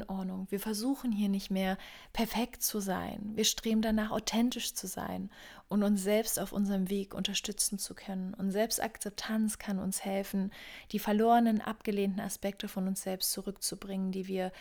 Ordnung. 0.09 0.47
Wir 0.51 0.61
versuchen 0.61 1.13
hier 1.13 1.29
nicht 1.29 1.51
mehr 1.51 1.79
perfekt 2.13 2.63
zu 2.63 2.81
sein. 2.81 3.33
Wir 3.35 3.45
streben 3.45 3.83
danach, 3.83 4.11
authentisch 4.11 4.75
zu 4.75 4.87
sein 4.87 5.31
und 5.69 5.83
uns 5.83 6.03
selbst 6.03 6.39
auf 6.39 6.53
unserem 6.53 6.91
Weg 6.91 7.15
unterstützen 7.15 7.79
zu 7.79 7.95
können. 7.95 8.35
Und 8.35 8.51
Selbstakzeptanz 8.51 9.59
kann 9.59 9.79
uns 9.79 10.05
helfen, 10.05 10.53
die 10.93 10.99
verlorenen, 10.99 11.61
abgelehnten 11.61 12.21
Aspekte 12.21 12.69
von 12.69 12.87
uns 12.87 13.03
selbst 13.03 13.33
zurückzubringen, 13.33 14.13
die 14.13 14.27
wir 14.27 14.53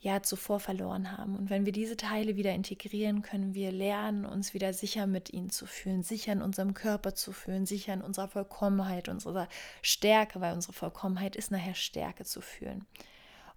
ja 0.00 0.22
zuvor 0.22 0.60
verloren 0.60 1.16
haben. 1.16 1.36
Und 1.36 1.50
wenn 1.50 1.66
wir 1.66 1.72
diese 1.72 1.96
Teile 1.96 2.36
wieder 2.36 2.52
integrieren, 2.52 3.22
können 3.22 3.54
wir 3.54 3.72
lernen, 3.72 4.24
uns 4.24 4.54
wieder 4.54 4.72
sicher 4.72 5.06
mit 5.06 5.32
ihnen 5.32 5.50
zu 5.50 5.66
fühlen, 5.66 6.02
sicher 6.02 6.32
in 6.32 6.42
unserem 6.42 6.74
Körper 6.74 7.14
zu 7.14 7.32
fühlen, 7.32 7.66
sicher 7.66 7.94
in 7.94 8.02
unserer 8.02 8.28
Vollkommenheit, 8.28 9.08
unserer 9.08 9.48
Stärke, 9.82 10.40
weil 10.40 10.54
unsere 10.54 10.74
Vollkommenheit 10.74 11.34
ist 11.34 11.50
nachher 11.50 11.74
Stärke 11.74 12.24
zu 12.24 12.40
fühlen. 12.40 12.86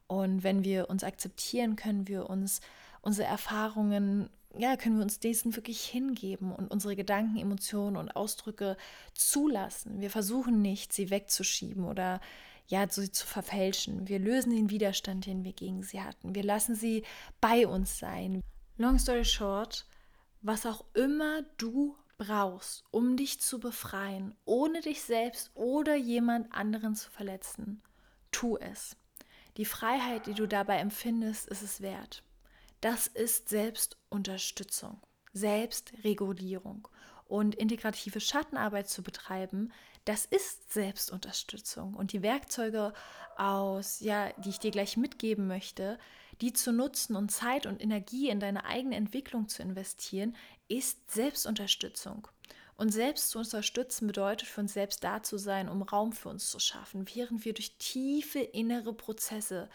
Und 0.09 0.43
wenn 0.43 0.63
wir 0.63 0.89
uns 0.89 1.03
akzeptieren, 1.03 1.75
können 1.75 2.07
wir 2.07 2.31
uns 2.31 2.61
unsere 3.01 3.27
Erfahrungen, 3.27 4.27
ja, 4.57 4.75
können 4.75 4.97
wir 4.97 5.03
uns 5.03 5.19
diesen 5.19 5.55
wirklich 5.55 5.85
hingeben 5.85 6.51
und 6.51 6.71
unsere 6.71 6.95
Gedanken, 6.95 7.37
Emotionen 7.37 7.95
und 7.95 8.15
Ausdrücke 8.15 8.75
zulassen. 9.13 10.01
Wir 10.01 10.09
versuchen 10.09 10.63
nicht, 10.63 10.93
sie 10.93 11.11
wegzuschieben 11.11 11.85
oder 11.85 12.19
ja, 12.65 12.89
sie 12.89 13.11
zu 13.11 13.27
verfälschen. 13.27 14.07
Wir 14.07 14.17
lösen 14.17 14.51
den 14.51 14.71
Widerstand, 14.71 15.27
den 15.27 15.43
wir 15.43 15.53
gegen 15.53 15.83
sie 15.83 16.01
hatten. 16.01 16.33
Wir 16.33 16.43
lassen 16.43 16.73
sie 16.73 17.03
bei 17.39 17.67
uns 17.67 17.99
sein. 17.99 18.41
Long 18.77 18.97
story 18.97 19.25
short, 19.25 19.85
was 20.41 20.65
auch 20.65 20.83
immer 20.95 21.43
du 21.57 21.95
brauchst, 22.17 22.83
um 22.89 23.15
dich 23.15 23.39
zu 23.39 23.59
befreien, 23.59 24.33
ohne 24.43 24.81
dich 24.81 25.03
selbst 25.03 25.51
oder 25.53 25.95
jemand 25.95 26.51
anderen 26.51 26.95
zu 26.95 27.11
verletzen, 27.11 27.83
tu 28.31 28.57
es. 28.57 28.95
Die 29.59 29.65
Freiheit, 29.65 30.25
die 30.25 30.33
du 30.33 30.47
dabei 30.47 30.77
empfindest, 30.77 31.49
ist 31.49 31.63
es 31.63 31.81
wert. 31.81 32.23
Das 32.79 33.07
ist 33.07 33.49
Selbstunterstützung, 33.49 35.01
Selbstregulierung. 35.33 36.87
Und 37.25 37.55
integrative 37.55 38.21
Schattenarbeit 38.21 38.87
zu 38.87 39.03
betreiben, 39.03 39.73
das 40.05 40.23
ist 40.23 40.71
Selbstunterstützung. 40.71 41.93
Und 41.93 42.13
die 42.13 42.23
Werkzeuge 42.23 42.93
aus, 43.35 43.99
ja, 43.99 44.31
die 44.37 44.47
ich 44.47 44.59
dir 44.59 44.71
gleich 44.71 44.95
mitgeben 44.95 45.45
möchte, 45.45 45.99
die 46.39 46.53
zu 46.53 46.71
nutzen 46.71 47.17
und 47.17 47.29
Zeit 47.29 47.65
und 47.65 47.81
Energie 47.81 48.29
in 48.29 48.39
deine 48.39 48.63
eigene 48.63 48.95
Entwicklung 48.95 49.49
zu 49.49 49.61
investieren, 49.61 50.37
ist 50.69 51.11
Selbstunterstützung. 51.11 52.29
Und 52.79 52.91
selbst 52.91 53.31
zu 53.31 53.39
unterstützen 53.39 54.07
bedeutet 54.07 54.47
für 54.47 54.61
uns 54.61 54.71
selbst 54.71 55.03
da 55.03 55.21
zu 55.21 55.37
sein, 55.37 55.67
um 55.67 55.81
Raum 55.81 56.13
für 56.13 56.29
uns 56.29 56.49
zu 56.49 56.59
schaffen, 56.59 57.05
während 57.13 57.43
wir 57.43 57.53
durch 57.53 57.75
tiefe 57.77 58.39
innere 58.39 58.93
Prozesse 58.93 59.67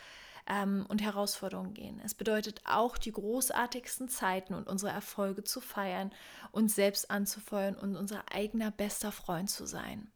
ähm, 0.46 0.86
und 0.88 1.02
Herausforderungen 1.02 1.74
gehen. 1.74 2.00
Es 2.02 2.14
bedeutet 2.14 2.62
auch, 2.64 2.96
die 2.96 3.12
großartigsten 3.12 4.08
Zeiten 4.08 4.54
und 4.54 4.68
unsere 4.68 4.90
Erfolge 4.90 5.44
zu 5.44 5.60
feiern, 5.60 6.12
uns 6.50 6.76
selbst 6.76 7.10
anzufeuern 7.10 7.74
und 7.74 7.94
unser 7.94 8.24
eigener 8.32 8.70
bester 8.70 9.12
Freund 9.12 9.50
zu 9.50 9.66
sein. 9.66 10.10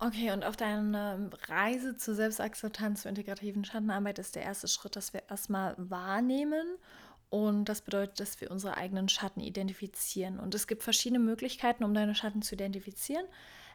Okay, 0.00 0.32
und 0.32 0.44
auf 0.44 0.56
deiner 0.56 1.30
Reise 1.46 1.96
zur 1.96 2.16
Selbstakzeptanz, 2.16 3.02
zur 3.02 3.10
integrativen 3.10 3.64
Schattenarbeit 3.64 4.18
ist 4.18 4.34
der 4.34 4.42
erste 4.42 4.66
Schritt, 4.66 4.96
dass 4.96 5.12
wir 5.12 5.22
erstmal 5.30 5.76
wahrnehmen 5.78 6.66
und 7.34 7.64
das 7.64 7.80
bedeutet, 7.80 8.20
dass 8.20 8.40
wir 8.40 8.52
unsere 8.52 8.76
eigenen 8.76 9.08
Schatten 9.08 9.40
identifizieren. 9.40 10.38
Und 10.38 10.54
es 10.54 10.68
gibt 10.68 10.84
verschiedene 10.84 11.18
Möglichkeiten, 11.18 11.82
um 11.82 11.92
deine 11.92 12.14
Schatten 12.14 12.42
zu 12.42 12.54
identifizieren. 12.54 13.26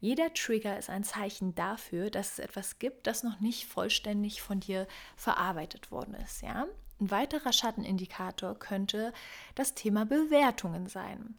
Jeder 0.00 0.32
Trigger 0.32 0.78
ist 0.78 0.90
ein 0.90 1.02
Zeichen 1.02 1.56
dafür, 1.56 2.10
dass 2.10 2.34
es 2.34 2.38
etwas 2.38 2.78
gibt, 2.78 3.08
das 3.08 3.24
noch 3.24 3.40
nicht 3.40 3.66
vollständig 3.66 4.42
von 4.42 4.60
dir 4.60 4.86
verarbeitet 5.16 5.90
worden 5.90 6.14
ist. 6.14 6.40
Ja? 6.40 6.68
Ein 7.00 7.10
weiterer 7.10 7.52
Schattenindikator 7.52 8.56
könnte 8.56 9.12
das 9.56 9.74
Thema 9.74 10.06
Bewertungen 10.06 10.86
sein. 10.86 11.34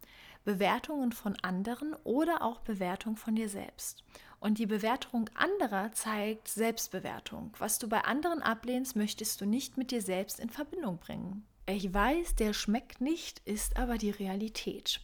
Bewertungen 0.48 1.12
von 1.12 1.36
anderen 1.42 1.94
oder 2.06 2.42
auch 2.42 2.62
Bewertung 2.62 3.18
von 3.18 3.36
dir 3.36 3.50
selbst. 3.50 4.06
Und 4.40 4.60
die 4.60 4.66
Bewertung 4.66 5.30
anderer 5.34 5.92
zeigt 5.92 6.48
Selbstbewertung. 6.48 7.54
Was 7.58 7.80
du 7.80 7.90
bei 7.90 8.06
anderen 8.06 8.42
ablehnst, 8.42 8.96
möchtest 8.96 9.42
du 9.42 9.46
nicht 9.46 9.76
mit 9.76 9.92
dir 9.92 10.02
selbst 10.02 10.40
in 10.40 10.50
Verbindung 10.50 11.00
bringen. 11.00 11.46
Ich 11.66 11.94
weiß, 11.94 12.36
der 12.36 12.54
schmeckt 12.54 13.02
nicht, 13.02 13.40
ist 13.40 13.76
aber 13.76 13.98
die 13.98 14.10
Realität. 14.10 15.02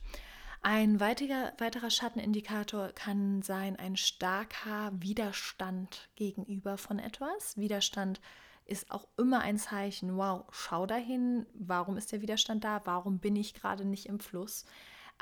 Ein 0.62 1.02
weiterer, 1.02 1.52
weiterer 1.58 1.90
Schattenindikator 1.90 2.94
kann 2.94 3.42
sein 3.42 3.76
ein 3.76 3.98
starker 3.98 4.94
Widerstand 4.94 6.08
gegenüber 6.16 6.78
von 6.78 7.00
etwas. 7.00 7.58
Widerstand 7.58 8.22
ist 8.64 8.90
auch 8.92 9.10
immer 9.18 9.42
ein 9.42 9.58
Zeichen, 9.58 10.16
wow, 10.16 10.46
schau 10.52 10.86
dahin, 10.86 11.46
warum 11.54 11.98
ist 11.98 12.14
der 12.14 12.22
Widerstand 12.22 12.64
da, 12.64 12.80
warum 12.86 13.20
bin 13.20 13.36
ich 13.36 13.54
gerade 13.54 13.84
nicht 13.84 14.06
im 14.06 14.22
Fluss. 14.22 14.64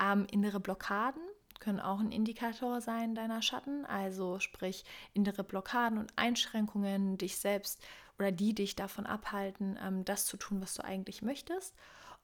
Ähm, 0.02 0.26
innere 0.30 0.58
Blockaden 0.58 1.22
können 1.60 1.80
auch 1.80 2.00
ein 2.00 2.10
Indikator 2.10 2.80
sein 2.80 3.14
deiner 3.14 3.40
Schatten, 3.40 3.86
also 3.86 4.40
sprich 4.40 4.84
innere 5.14 5.44
Blockaden 5.44 5.98
und 5.98 6.12
Einschränkungen, 6.16 7.18
dich 7.18 7.38
selbst 7.38 7.80
oder 8.18 8.32
die 8.32 8.52
dich 8.52 8.74
davon 8.74 9.06
abhalten, 9.06 9.78
ähm, 9.80 10.04
das 10.04 10.26
zu 10.26 10.36
tun, 10.36 10.60
was 10.60 10.74
du 10.74 10.84
eigentlich 10.84 11.22
möchtest. 11.22 11.76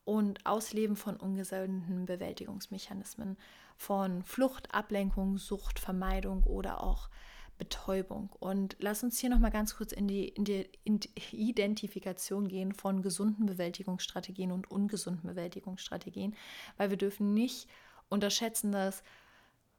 Und 0.05 0.45
Ausleben 0.47 0.97
von 0.97 1.17
ungesunden 1.17 2.07
Bewältigungsmechanismen, 2.07 3.37
von 3.77 4.25
Flucht, 4.25 4.75
Ablenkung, 4.75 5.37
Sucht, 5.37 5.79
Vermeidung 5.79 6.43
oder 6.45 6.83
auch 6.83 7.11
Betäubung. 7.59 8.31
Und 8.39 8.77
lass 8.79 9.03
uns 9.03 9.19
hier 9.19 9.31
nochmal 9.31 9.51
ganz 9.51 9.77
kurz 9.77 9.93
in 9.93 10.09
die, 10.09 10.29
in 10.29 10.45
die 10.45 10.69
Identifikation 11.33 12.49
gehen 12.49 12.73
von 12.73 13.03
gesunden 13.03 13.47
Bewältigungsstrategien 13.47 14.53
und 14.53 14.71
ungesunden 14.71 15.29
Bewältigungsstrategien, 15.29 16.35
weil 16.77 16.91
wir 16.91 16.97
dürfen 16.97 17.35
nicht 17.35 17.69
unterschätzen, 18.09 18.73
dass 18.73 19.03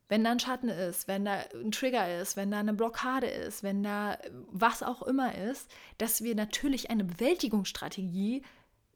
wenn 0.09 0.23
da 0.23 0.31
ein 0.31 0.39
Schatten 0.39 0.69
ist, 0.69 1.07
wenn 1.07 1.25
da 1.25 1.43
ein 1.53 1.71
Trigger 1.71 2.19
ist, 2.19 2.35
wenn 2.35 2.51
da 2.51 2.59
eine 2.59 2.73
Blockade 2.73 3.27
ist, 3.27 3.63
wenn 3.63 3.83
da 3.83 4.17
was 4.49 4.81
auch 4.81 5.03
immer 5.03 5.35
ist, 5.35 5.69
dass 5.99 6.23
wir 6.23 6.35
natürlich 6.35 6.89
eine 6.89 7.03
Bewältigungsstrategie 7.03 8.43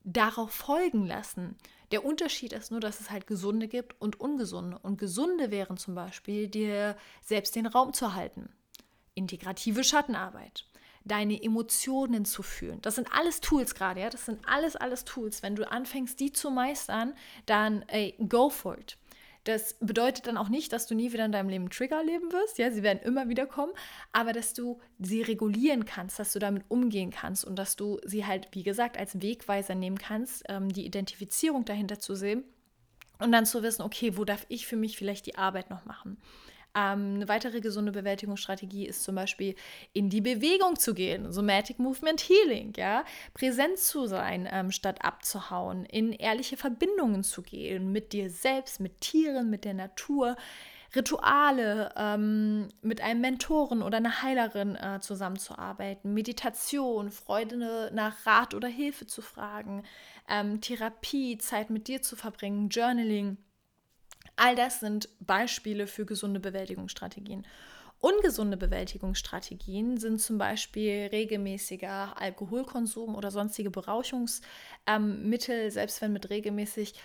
darauf 0.04 0.52
folgen 0.52 1.06
lassen. 1.06 1.56
Der 1.92 2.04
Unterschied 2.04 2.52
ist 2.54 2.72
nur, 2.72 2.80
dass 2.80 3.00
es 3.00 3.12
halt 3.12 3.28
gesunde 3.28 3.68
gibt 3.68 4.00
und 4.02 4.20
ungesunde. 4.20 4.80
Und 4.80 4.98
gesunde 4.98 5.52
wären 5.52 5.78
zum 5.78 5.94
Beispiel, 5.94 6.48
dir 6.48 6.98
selbst 7.22 7.56
den 7.56 7.68
Raum 7.68 7.94
zu 7.94 8.16
halten. 8.16 8.50
Integrative 9.16 9.84
Schattenarbeit. 9.84 10.66
Deine 11.06 11.42
Emotionen 11.42 12.24
zu 12.24 12.44
fühlen. 12.44 12.82
Das 12.82 12.96
sind 12.96 13.10
alles 13.12 13.42
Tools 13.42 13.76
gerade, 13.76 14.02
ja. 14.02 14.10
Das 14.10 14.26
sind 14.26 14.40
alles, 14.48 14.76
alles 14.76 15.04
Tools. 15.04 15.44
Wenn 15.44 15.56
du 15.56 15.70
anfängst, 15.70 16.20
die 16.20 16.32
zu 16.32 16.50
meistern, 16.50 17.14
dann 17.46 17.84
ey, 17.90 18.16
go 18.30 18.50
for 18.50 18.78
it. 18.78 18.98
Das 19.44 19.76
bedeutet 19.82 20.28
dann 20.28 20.38
auch 20.38 20.48
nicht, 20.48 20.72
dass 20.72 20.88
du 20.88 20.96
nie 20.96 21.12
wieder 21.12 21.26
in 21.26 21.34
deinem 21.34 21.50
Leben 21.50 21.70
Trigger 21.70 21.98
erleben 21.98 22.32
wirst. 22.32 22.58
Ja, 22.58 22.72
sie 22.72 22.82
werden 22.82 23.02
immer 23.04 23.28
wieder 23.28 23.46
kommen, 23.46 23.74
aber 24.14 24.32
dass 24.32 24.54
du 24.54 24.80
sie 25.00 25.22
regulieren 25.22 25.84
kannst, 25.84 26.18
dass 26.18 26.32
du 26.32 26.40
damit 26.40 26.64
umgehen 26.70 27.12
kannst 27.12 27.44
und 27.44 27.58
dass 27.58 27.76
du 27.76 28.00
sie 28.06 28.26
halt, 28.26 28.48
wie 28.52 28.64
gesagt, 28.64 28.98
als 28.98 29.22
Wegweiser 29.22 29.76
nehmen 29.76 29.98
kannst, 29.98 30.44
ähm, 30.48 30.70
die 30.70 30.86
Identifizierung 30.86 31.66
dahinter 31.66 32.00
zu 32.00 32.16
sehen 32.16 32.46
und 33.20 33.34
dann 33.34 33.46
zu 33.46 33.64
wissen, 33.64 33.82
okay, 33.82 34.16
wo 34.16 34.24
darf 34.24 34.46
ich 34.48 34.66
für 34.66 34.78
mich 34.78 34.98
vielleicht 34.98 35.26
die 35.26 35.36
Arbeit 35.36 35.70
noch 35.70 35.84
machen? 35.84 36.18
Ähm, 36.76 37.16
eine 37.16 37.28
weitere 37.28 37.62
gesunde 37.62 37.92
Bewältigungsstrategie 37.92 38.88
ist 38.88 39.04
zum 39.04 39.16
Beispiel 39.16 39.56
in 39.94 40.10
die 40.10 40.22
Bewegung 40.22 40.78
zu 40.78 40.94
gehen, 40.94 41.32
Somatic 41.32 41.78
Movement 41.80 42.22
Healing, 42.22 42.74
ja, 42.76 43.06
präsent 43.34 43.78
zu 43.78 44.08
sein, 44.08 44.48
ähm, 44.52 44.72
statt 44.72 45.04
abzuhauen, 45.04 45.86
in 45.86 46.12
ehrliche 46.12 46.58
Verbindungen 46.58 47.24
zu 47.24 47.44
gehen 47.44 47.92
mit 47.92 48.12
dir 48.14 48.30
selbst, 48.30 48.80
mit 48.80 49.02
Tieren, 49.02 49.50
mit 49.50 49.66
der 49.66 49.76
Natur. 49.76 50.36
Rituale 50.96 51.92
ähm, 51.96 52.70
mit 52.84 53.02
einem 53.02 53.22
Mentoren 53.22 53.82
oder 53.82 53.98
einer 53.98 54.22
Heilerin 54.22 54.76
äh, 54.76 55.00
zusammenzuarbeiten, 55.00 56.14
Meditation, 56.14 57.10
Freude 57.10 57.90
nach 57.94 58.28
Rat 58.28 58.54
oder 58.54 58.68
Hilfe 58.68 59.08
zu 59.08 59.24
fragen, 59.24 59.84
ähm, 60.30 60.62
Therapie, 60.62 61.40
Zeit 61.40 61.72
mit 61.72 61.88
dir 61.88 62.04
zu 62.04 62.16
verbringen, 62.16 62.70
Journaling. 62.70 63.38
All 64.36 64.56
das 64.56 64.80
sind 64.80 65.10
Beispiele 65.20 65.88
für 65.88 66.06
gesunde 66.06 66.40
Bewältigungsstrategien. 66.40 67.46
Ungesunde 68.00 68.58
Bewältigungsstrategien 68.58 69.98
sind 69.98 70.20
zum 70.20 70.38
Beispiel 70.38 71.08
regelmäßiger 71.12 72.20
Alkoholkonsum 72.20 73.16
oder 73.16 73.32
sonstige 73.32 73.72
Berauschungsmittel, 73.72 75.66
ähm, 75.66 75.72
selbst 75.72 76.02
wenn 76.02 76.12
mit 76.12 76.30
regelmäßig 76.30 76.96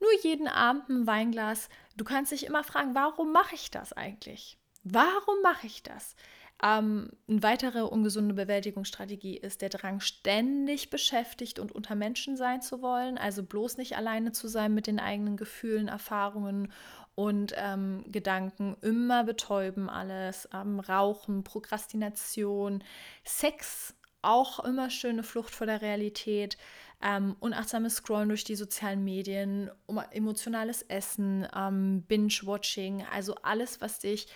nur 0.00 0.10
jeden 0.22 0.48
Abend 0.48 0.88
ein 0.88 1.06
Weinglas. 1.06 1.68
Du 1.96 2.04
kannst 2.04 2.32
dich 2.32 2.46
immer 2.46 2.64
fragen, 2.64 2.96
warum 2.96 3.32
mache 3.32 3.54
ich 3.54 3.70
das 3.70 3.92
eigentlich? 3.92 4.58
Warum 4.82 5.40
mache 5.42 5.66
ich 5.66 5.82
das? 5.82 6.16
Ähm, 6.62 7.10
eine 7.28 7.42
weitere 7.42 7.80
ungesunde 7.80 8.34
Bewältigungsstrategie 8.34 9.36
ist 9.36 9.62
der 9.62 9.70
Drang, 9.70 10.00
ständig 10.00 10.90
beschäftigt 10.90 11.58
und 11.58 11.72
unter 11.72 11.94
Menschen 11.94 12.36
sein 12.36 12.60
zu 12.60 12.82
wollen, 12.82 13.16
also 13.16 13.42
bloß 13.42 13.78
nicht 13.78 13.96
alleine 13.96 14.32
zu 14.32 14.46
sein 14.46 14.74
mit 14.74 14.86
den 14.86 15.00
eigenen 15.00 15.36
Gefühlen, 15.36 15.88
Erfahrungen 15.88 16.70
und 17.14 17.54
ähm, 17.56 18.04
Gedanken, 18.08 18.76
immer 18.82 19.24
betäuben 19.24 19.88
alles, 19.88 20.48
ähm, 20.54 20.80
Rauchen, 20.80 21.44
Prokrastination, 21.44 22.84
Sex, 23.24 23.94
auch 24.22 24.60
immer 24.60 24.90
schöne 24.90 25.22
Flucht 25.22 25.54
vor 25.54 25.66
der 25.66 25.80
Realität, 25.80 26.58
ähm, 27.02 27.36
unachtsames 27.40 27.96
Scrollen 27.96 28.28
durch 28.28 28.44
die 28.44 28.54
sozialen 28.54 29.02
Medien, 29.02 29.70
emotionales 30.10 30.82
Essen, 30.82 31.46
ähm, 31.56 32.02
Binge-Watching, 32.02 33.06
also 33.10 33.34
alles, 33.36 33.80
was 33.80 33.98
dich 34.00 34.26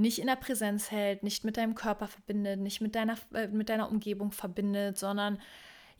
nicht 0.00 0.18
in 0.18 0.26
der 0.26 0.36
Präsenz 0.36 0.90
hält, 0.90 1.22
nicht 1.22 1.44
mit 1.44 1.56
deinem 1.56 1.74
Körper 1.74 2.08
verbindet, 2.08 2.60
nicht 2.60 2.80
mit 2.80 2.94
deiner, 2.94 3.16
äh, 3.34 3.48
mit 3.48 3.68
deiner 3.68 3.90
Umgebung 3.90 4.32
verbindet, 4.32 4.98
sondern 4.98 5.38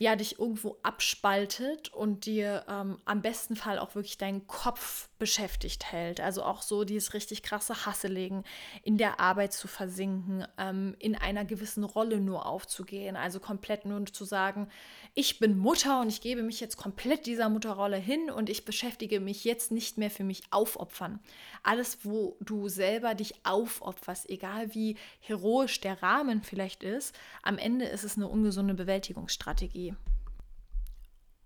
ja, 0.00 0.16
dich 0.16 0.38
irgendwo 0.38 0.78
abspaltet 0.82 1.92
und 1.92 2.24
dir 2.24 2.64
ähm, 2.70 2.96
am 3.04 3.20
besten 3.20 3.54
Fall 3.54 3.78
auch 3.78 3.94
wirklich 3.94 4.16
deinen 4.16 4.46
Kopf 4.46 5.10
beschäftigt 5.18 5.92
hält. 5.92 6.22
Also 6.22 6.42
auch 6.42 6.62
so 6.62 6.84
dieses 6.84 7.12
richtig 7.12 7.42
krasse 7.42 7.84
Hasselegen, 7.84 8.44
in 8.82 8.96
der 8.96 9.20
Arbeit 9.20 9.52
zu 9.52 9.68
versinken, 9.68 10.46
ähm, 10.56 10.96
in 10.98 11.16
einer 11.16 11.44
gewissen 11.44 11.84
Rolle 11.84 12.18
nur 12.18 12.46
aufzugehen. 12.46 13.14
Also 13.14 13.40
komplett 13.40 13.84
nur 13.84 14.06
zu 14.06 14.24
sagen, 14.24 14.70
ich 15.14 15.38
bin 15.38 15.58
Mutter 15.58 16.00
und 16.00 16.08
ich 16.08 16.20
gebe 16.20 16.42
mich 16.42 16.60
jetzt 16.60 16.76
komplett 16.76 17.26
dieser 17.26 17.48
Mutterrolle 17.48 17.96
hin 17.96 18.30
und 18.30 18.48
ich 18.48 18.64
beschäftige 18.64 19.20
mich 19.20 19.44
jetzt 19.44 19.72
nicht 19.72 19.98
mehr 19.98 20.10
für 20.10 20.24
mich 20.24 20.42
aufopfern. 20.50 21.18
Alles, 21.62 22.04
wo 22.04 22.36
du 22.40 22.68
selber 22.68 23.14
dich 23.14 23.34
aufopferst, 23.44 24.30
egal 24.30 24.74
wie 24.74 24.96
heroisch 25.20 25.80
der 25.80 26.02
Rahmen 26.02 26.42
vielleicht 26.42 26.82
ist, 26.82 27.14
am 27.42 27.58
Ende 27.58 27.86
ist 27.86 28.04
es 28.04 28.16
eine 28.16 28.28
ungesunde 28.28 28.74
Bewältigungsstrategie. 28.74 29.94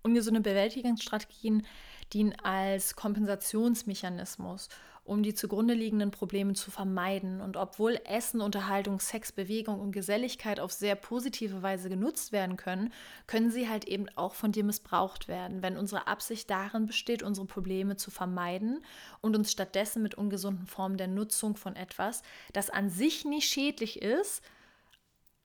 Ungesunde 0.03 0.41
Bewältigungsstrategien 0.41 1.65
dienen 2.13 2.35
als 2.43 2.95
Kompensationsmechanismus, 2.95 4.69
um 5.05 5.21
die 5.21 5.35
zugrunde 5.35 5.75
liegenden 5.75 6.09
Probleme 6.09 6.53
zu 6.53 6.71
vermeiden. 6.71 7.39
Und 7.39 7.57
obwohl 7.57 7.99
Essen, 8.05 8.41
Unterhaltung, 8.41 8.99
Sex, 8.99 9.31
Bewegung 9.31 9.79
und 9.79 9.91
Geselligkeit 9.91 10.59
auf 10.59 10.71
sehr 10.71 10.95
positive 10.95 11.61
Weise 11.61 11.89
genutzt 11.89 12.31
werden 12.31 12.57
können, 12.57 12.91
können 13.27 13.51
sie 13.51 13.69
halt 13.69 13.85
eben 13.85 14.07
auch 14.15 14.33
von 14.33 14.51
dir 14.51 14.63
missbraucht 14.63 15.27
werden, 15.27 15.61
wenn 15.61 15.77
unsere 15.77 16.07
Absicht 16.07 16.49
darin 16.49 16.87
besteht, 16.87 17.21
unsere 17.21 17.45
Probleme 17.45 17.97
zu 17.97 18.09
vermeiden 18.09 18.81
und 19.21 19.35
uns 19.35 19.51
stattdessen 19.51 20.01
mit 20.01 20.15
ungesunden 20.15 20.65
Formen 20.65 20.97
der 20.97 21.07
Nutzung 21.07 21.55
von 21.55 21.75
etwas, 21.75 22.23
das 22.51 22.71
an 22.71 22.89
sich 22.89 23.25
nicht 23.25 23.47
schädlich 23.47 24.01
ist, 24.01 24.41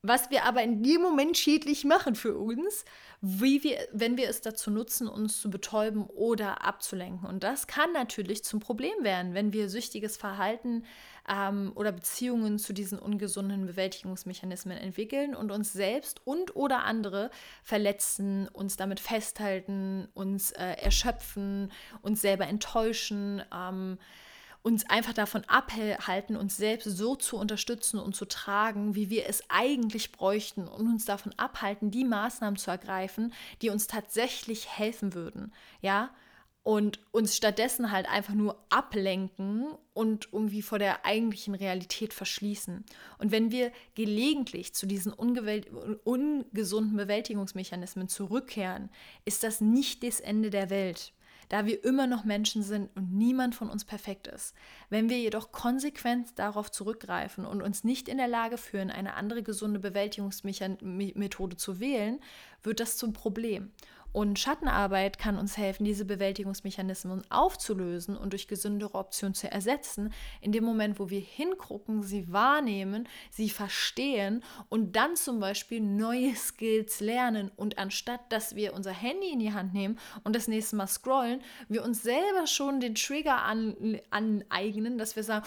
was 0.03 0.30
wir 0.30 0.44
aber 0.44 0.62
in 0.62 0.82
dem 0.82 1.03
Moment 1.03 1.36
schädlich 1.36 1.84
machen 1.84 2.14
für 2.14 2.36
uns, 2.36 2.84
wie 3.20 3.62
wir, 3.62 3.76
wenn 3.92 4.16
wir 4.16 4.30
es 4.30 4.40
dazu 4.40 4.70
nutzen, 4.70 5.09
uns 5.09 5.40
zu 5.40 5.51
betäuben 5.51 6.07
oder 6.07 6.64
abzulenken. 6.64 7.28
Und 7.28 7.44
das 7.44 7.66
kann 7.66 7.92
natürlich 7.92 8.42
zum 8.42 8.61
Problem 8.61 8.94
werden, 9.03 9.34
wenn 9.34 9.53
wir 9.53 9.68
süchtiges 9.68 10.16
Verhalten 10.16 10.84
ähm, 11.28 11.72
oder 11.74 11.92
Beziehungen 11.92 12.59
zu 12.59 12.72
diesen 12.72 12.98
ungesunden 12.98 13.66
Bewältigungsmechanismen 13.66 14.78
entwickeln 14.78 15.34
und 15.34 15.51
uns 15.51 15.74
selbst 15.74 16.26
und 16.26 16.57
oder 16.57 16.84
andere 16.84 17.30
verletzen, 17.62 18.48
uns 18.48 18.76
damit 18.78 19.01
festhalten, 19.01 20.09
uns 20.14 20.53
äh, 20.53 20.76
erschöpfen, 20.80 21.70
uns 22.01 22.22
selber 22.22 22.46
enttäuschen. 22.46 23.42
Ähm, 23.55 23.98
uns 24.62 24.88
einfach 24.88 25.14
davon 25.14 25.42
abhalten, 25.46 26.36
uns 26.36 26.56
selbst 26.56 26.84
so 26.84 27.16
zu 27.16 27.36
unterstützen 27.36 27.98
und 27.98 28.14
zu 28.14 28.26
tragen, 28.26 28.94
wie 28.94 29.08
wir 29.08 29.26
es 29.28 29.42
eigentlich 29.48 30.12
bräuchten 30.12 30.68
und 30.68 30.86
uns 30.86 31.04
davon 31.04 31.32
abhalten, 31.38 31.90
die 31.90 32.04
Maßnahmen 32.04 32.58
zu 32.58 32.70
ergreifen, 32.70 33.32
die 33.62 33.70
uns 33.70 33.86
tatsächlich 33.86 34.68
helfen 34.68 35.14
würden. 35.14 35.52
Ja, 35.80 36.11
und 36.62 37.00
uns 37.11 37.36
stattdessen 37.36 37.90
halt 37.90 38.06
einfach 38.06 38.34
nur 38.34 38.62
ablenken 38.68 39.68
und 39.94 40.28
irgendwie 40.30 40.61
vor 40.61 40.78
der 40.78 41.06
eigentlichen 41.06 41.54
Realität 41.54 42.12
verschließen. 42.12 42.84
Und 43.18 43.32
wenn 43.32 43.50
wir 43.50 43.72
gelegentlich 43.94 44.74
zu 44.74 44.86
diesen 44.86 45.12
ungesunden 45.14 46.96
Bewältigungsmechanismen 46.96 48.08
zurückkehren, 48.08 48.90
ist 49.24 49.42
das 49.42 49.62
nicht 49.62 50.02
das 50.02 50.20
Ende 50.20 50.50
der 50.50 50.68
Welt 50.68 51.14
da 51.51 51.66
wir 51.66 51.84
immer 51.84 52.07
noch 52.07 52.24
Menschen 52.24 52.62
sind 52.62 52.88
und 52.96 53.12
niemand 53.12 53.55
von 53.57 53.68
uns 53.68 53.84
perfekt 53.84 54.28
ist. 54.28 54.55
Wenn 54.88 55.11
wir 55.11 55.18
jedoch 55.18 55.51
konsequent 55.53 56.38
darauf 56.38 56.70
zurückgreifen 56.70 57.44
und 57.44 57.61
uns 57.61 57.84
nicht 57.84 58.09
in 58.09 58.18
der 58.18 58.28
Lage 58.28 58.57
fühlen, 58.57 58.90
eine 58.90 59.14
andere 59.14 59.42
gesunde 59.42 59.80
Bewältigungsmethode 59.80 61.57
zu 61.57 61.80
wählen, 61.80 62.20
wird 62.62 62.78
das 62.78 62.96
zum 62.96 63.12
Problem. 63.12 63.72
Und 64.12 64.38
Schattenarbeit 64.38 65.18
kann 65.18 65.38
uns 65.38 65.56
helfen, 65.56 65.84
diese 65.84 66.04
Bewältigungsmechanismen 66.04 67.22
aufzulösen 67.30 68.16
und 68.16 68.32
durch 68.32 68.48
gesündere 68.48 68.94
Optionen 68.94 69.34
zu 69.34 69.50
ersetzen. 69.50 70.12
In 70.40 70.52
dem 70.52 70.64
Moment, 70.64 70.98
wo 70.98 71.11
wir 71.11 71.20
hingucken, 71.20 72.02
sie 72.02 72.32
wahrnehmen, 72.32 73.08
sie 73.30 73.50
verstehen 73.50 74.42
und 74.68 74.96
dann 74.96 75.16
zum 75.16 75.38
Beispiel 75.38 75.80
neue 75.80 76.34
Skills 76.34 77.00
lernen. 77.00 77.50
Und 77.56 77.78
anstatt, 77.78 78.20
dass 78.30 78.56
wir 78.56 78.74
unser 78.74 78.92
Handy 78.92 79.30
in 79.32 79.38
die 79.38 79.52
Hand 79.52 79.74
nehmen 79.74 79.98
und 80.24 80.34
das 80.34 80.48
nächste 80.48 80.76
Mal 80.76 80.88
scrollen, 80.88 81.40
wir 81.68 81.84
uns 81.84 82.02
selber 82.02 82.46
schon 82.46 82.80
den 82.80 82.94
Trigger 82.94 83.42
an, 83.42 84.00
aneignen, 84.11 84.98
dass 84.98 85.16
wir 85.16 85.22
sagen, 85.22 85.46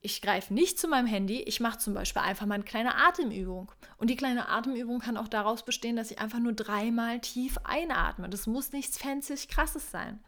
ich 0.00 0.22
greife 0.22 0.54
nicht 0.54 0.78
zu 0.78 0.86
meinem 0.86 1.06
Handy, 1.06 1.42
ich 1.42 1.60
mache 1.60 1.78
zum 1.78 1.94
Beispiel 1.94 2.22
einfach 2.22 2.46
mal 2.46 2.54
eine 2.54 2.64
kleine 2.64 2.94
Atemübung. 2.94 3.72
Und 3.96 4.10
die 4.10 4.16
kleine 4.16 4.48
Atemübung 4.48 5.00
kann 5.00 5.16
auch 5.16 5.28
daraus 5.28 5.64
bestehen, 5.64 5.96
dass 5.96 6.10
ich 6.10 6.20
einfach 6.20 6.38
nur 6.38 6.52
dreimal 6.52 7.20
tief 7.20 7.58
einatme. 7.64 8.28
Das 8.28 8.46
muss 8.46 8.72
nichts 8.72 8.96
fancy 8.96 9.34
krasses 9.48 9.90
sein. 9.90 10.20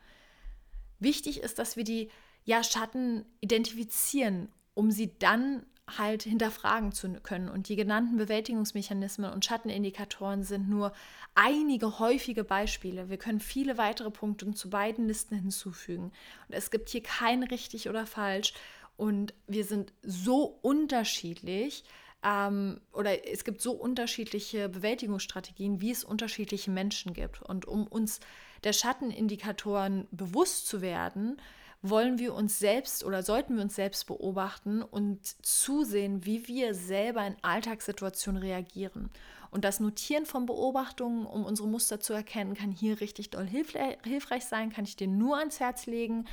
Wichtig 0.99 1.41
ist, 1.41 1.59
dass 1.59 1.77
wir 1.77 1.85
die 1.85 2.11
ja, 2.45 2.65
Schatten 2.65 3.25
identifizieren, 3.41 4.49
um 4.75 4.91
sie 4.91 5.17
dann 5.19 5.65
halt 5.99 6.23
hinterfragen 6.23 6.93
zu 6.93 7.09
können. 7.23 7.49
Und 7.49 7.69
die 7.69 7.77
genannten 7.77 8.17
Bewältigungsmechanismen 8.17 9.33
und 9.33 9.45
Schattenindikatoren 9.45 10.43
sind 10.43 10.69
nur 10.69 10.93
einige 11.35 11.99
häufige 11.99 12.45
Beispiele. 12.45 13.09
Wir 13.09 13.19
können 13.19 13.41
viele 13.41 13.79
weitere 13.79 14.11
Punkte 14.11 14.53
zu 14.53 14.71
beiden 14.71 15.07
Listen 15.07 15.37
hinzufügen. 15.37 16.13
Und 16.49 16.55
es 16.55 16.71
gibt 16.71 16.89
hier 16.91 17.03
kein 17.03 17.43
richtig 17.43 17.89
oder 17.89 18.07
falsch. 18.07 18.55
Und 19.01 19.33
wir 19.47 19.65
sind 19.65 19.95
so 20.03 20.59
unterschiedlich 20.61 21.85
ähm, 22.23 22.83
oder 22.93 23.27
es 23.27 23.45
gibt 23.45 23.63
so 23.63 23.73
unterschiedliche 23.73 24.69
Bewältigungsstrategien, 24.69 25.81
wie 25.81 25.91
es 25.91 26.05
unterschiedliche 26.05 26.71
Menschen 26.71 27.15
gibt. 27.15 27.41
Und 27.41 27.65
um 27.65 27.87
uns 27.87 28.21
der 28.63 28.75
Schattenindikatoren 28.75 30.07
bewusst 30.11 30.69
zu 30.69 30.83
werden, 30.83 31.41
wollen 31.81 32.19
wir 32.19 32.35
uns 32.35 32.59
selbst 32.59 33.03
oder 33.03 33.23
sollten 33.23 33.57
wir 33.57 33.63
uns 33.63 33.75
selbst 33.75 34.07
beobachten 34.07 34.83
und 34.83 35.25
zusehen, 35.47 36.27
wie 36.27 36.47
wir 36.47 36.75
selber 36.75 37.27
in 37.27 37.37
Alltagssituationen 37.41 38.43
reagieren. 38.43 39.09
Und 39.51 39.65
das 39.65 39.81
Notieren 39.81 40.27
von 40.27 40.45
Beobachtungen, 40.45 41.25
um 41.25 41.47
unsere 41.47 41.69
Muster 41.69 42.01
zu 42.01 42.13
erkennen, 42.13 42.53
kann 42.53 42.71
hier 42.71 43.01
richtig 43.01 43.31
doll 43.31 43.47
hilfreich 43.47 44.45
sein, 44.45 44.71
kann 44.71 44.85
ich 44.85 44.97
dir 44.97 45.09
nur 45.09 45.39
ans 45.39 45.59
Herz 45.59 45.87
legen. 45.87 46.27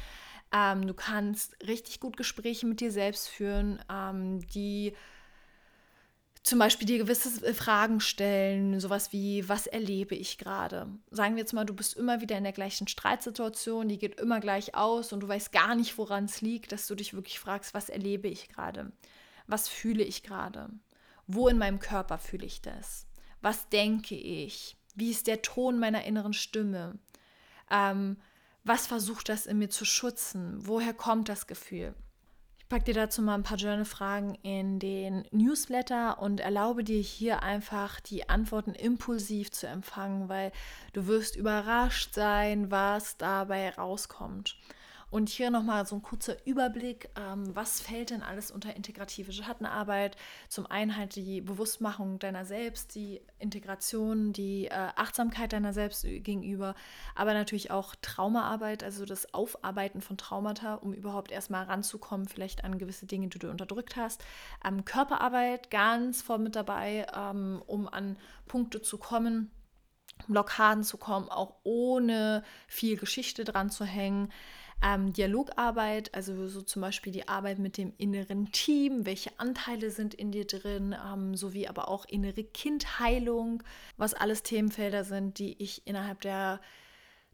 Ähm, 0.54 0.88
du 0.88 0.94
kannst 0.94 1.56
richtig 1.68 2.00
gut 2.00 2.18
Gespräche 2.18 2.66
mit 2.66 2.80
dir 2.80 2.92
selbst 2.92 3.28
führen, 3.28 3.80
ähm, 3.92 4.48
die 4.48 4.94
zum 6.48 6.60
Beispiel 6.60 6.88
dir 6.88 6.98
gewisse 6.98 7.46
äh, 7.46 7.54
Fragen 7.54 8.00
stellen, 8.00 8.80
sowas 8.80 9.12
wie, 9.12 9.48
was 9.50 9.68
erlebe 9.68 10.16
ich 10.16 10.38
gerade? 10.38 10.88
Sagen 11.12 11.36
wir 11.36 11.42
jetzt 11.42 11.54
mal, 11.54 11.66
du 11.66 11.74
bist 11.74 11.96
immer 11.98 12.22
wieder 12.22 12.38
in 12.38 12.46
der 12.46 12.54
gleichen 12.54 12.88
Streitsituation, 12.88 13.90
die 13.90 13.98
geht 13.98 14.20
immer 14.20 14.40
gleich 14.40 14.74
aus 14.74 15.12
und 15.12 15.20
du 15.20 15.28
weißt 15.28 15.52
gar 15.52 15.76
nicht, 15.76 15.98
woran 15.98 16.26
es 16.26 16.42
liegt, 16.42 16.72
dass 16.72 16.88
du 16.88 16.96
dich 16.96 17.14
wirklich 17.14 17.40
fragst, 17.40 17.74
was 17.74 17.90
erlebe 17.90 18.30
ich 18.30 18.48
gerade? 18.48 18.94
Was 19.48 19.68
fühle 19.68 20.04
ich 20.04 20.24
gerade? 20.24 20.70
Wo 21.28 21.50
in 21.50 21.58
meinem 21.58 21.80
Körper 21.80 22.18
fühle 22.18 22.46
ich 22.46 22.62
das? 22.62 23.08
Was 23.42 23.68
denke 23.68 24.16
ich? 24.16 24.78
Wie 24.96 25.12
ist 25.12 25.28
der 25.28 25.42
Ton 25.42 25.80
meiner 25.80 26.06
inneren 26.06 26.34
Stimme? 26.34 26.98
Ähm, 27.70 28.18
was 28.68 28.88
versucht 28.88 29.30
das 29.30 29.46
in 29.46 29.58
mir 29.58 29.70
zu 29.70 29.86
schützen? 29.86 30.58
Woher 30.60 30.94
kommt 30.94 31.30
das 31.30 31.48
Gefühl? 31.48 31.96
Ich 32.58 32.68
packe 32.68 32.84
dir 32.84 32.96
dazu 32.96 33.22
mal 33.22 33.36
ein 33.36 33.44
paar 33.44 33.58
Journal-Fragen 33.58 34.36
in 34.44 34.80
den 34.80 35.26
Newsletter 35.32 36.20
und 36.20 36.42
erlaube 36.42 36.84
dir 36.84 37.00
hier 37.00 37.42
einfach 37.42 38.02
die 38.02 38.28
Antworten 38.28 38.74
impulsiv 38.74 39.52
zu 39.52 39.68
empfangen, 39.68 40.28
weil 40.28 40.52
du 40.92 41.08
wirst 41.08 41.38
überrascht 41.38 42.14
sein, 42.14 42.70
was 42.70 43.16
dabei 43.16 43.70
rauskommt. 43.70 44.58
Und 45.10 45.30
hier 45.30 45.50
nochmal 45.52 45.86
so 45.86 45.96
ein 45.96 46.02
kurzer 46.02 46.36
Überblick, 46.46 47.10
ähm, 47.16 47.56
was 47.56 47.80
fällt 47.80 48.10
denn 48.10 48.24
alles 48.24 48.52
unter 48.52 48.76
integrative 48.76 49.32
Schattenarbeit? 49.32 50.18
Zum 50.50 50.66
einen 50.66 50.98
halt 50.98 51.16
die 51.16 51.40
Bewusstmachung 51.40 52.20
deiner 52.20 52.44
selbst, 52.44 52.94
die 52.94 53.22
Integration, 53.40 54.34
die 54.34 54.66
äh, 54.66 54.90
Achtsamkeit 54.96 55.54
deiner 55.54 55.72
selbst 55.72 56.04
gegenüber, 56.04 56.76
aber 57.16 57.34
natürlich 57.34 57.72
auch 57.72 57.96
Traumaarbeit, 58.02 58.84
also 58.84 59.06
das 59.06 59.34
Aufarbeiten 59.34 60.02
von 60.02 60.18
Traumata, 60.18 60.76
um 60.76 60.94
überhaupt 60.94 61.32
erstmal 61.32 61.64
ranzukommen, 61.64 62.28
vielleicht 62.28 62.66
an 62.66 62.78
gewisse 62.78 63.06
Dinge, 63.06 63.30
die 63.30 63.40
du 63.40 63.50
unterdrückt 63.50 63.96
hast. 63.96 64.22
Ähm, 64.66 64.84
Körperarbeit 64.84 65.72
ganz 65.72 66.22
voll 66.22 66.40
mit 66.40 66.58
dabei, 66.58 67.08
ähm, 67.16 67.62
um 67.66 67.88
an 67.88 68.18
Punkte 68.46 68.82
zu 68.82 68.98
kommen, 68.98 69.52
Blockaden 70.28 70.84
zu 70.84 70.98
kommen, 70.98 71.30
auch 71.30 71.56
ohne 71.64 72.44
viel 72.68 72.98
Geschichte 72.98 73.44
dran 73.46 73.70
zu 73.70 73.86
hängen. 73.86 74.32
Ähm, 74.84 75.12
Dialogarbeit, 75.12 76.14
also 76.14 76.48
so 76.48 76.62
zum 76.62 76.84
Beispiel 76.84 77.12
die 77.12 77.28
Arbeit 77.28 77.58
mit 77.58 77.78
dem 77.78 77.94
inneren 77.98 78.52
Team, 78.52 79.06
welche 79.06 79.32
Anteile 79.40 79.90
sind 79.90 80.14
in 80.14 80.32
dir 80.32 80.46
drin, 80.46 80.96
ähm, 81.12 81.36
sowie 81.36 81.68
aber 81.68 81.88
auch 81.88 82.06
innere 82.06 82.44
Kindheilung, 82.44 83.64
was 83.98 84.14
alles 84.14 84.44
Themenfelder 84.44 85.04
sind, 85.04 85.40
die 85.40 85.62
ich 85.62 85.82
innerhalb 85.88 86.22
der 86.22 86.60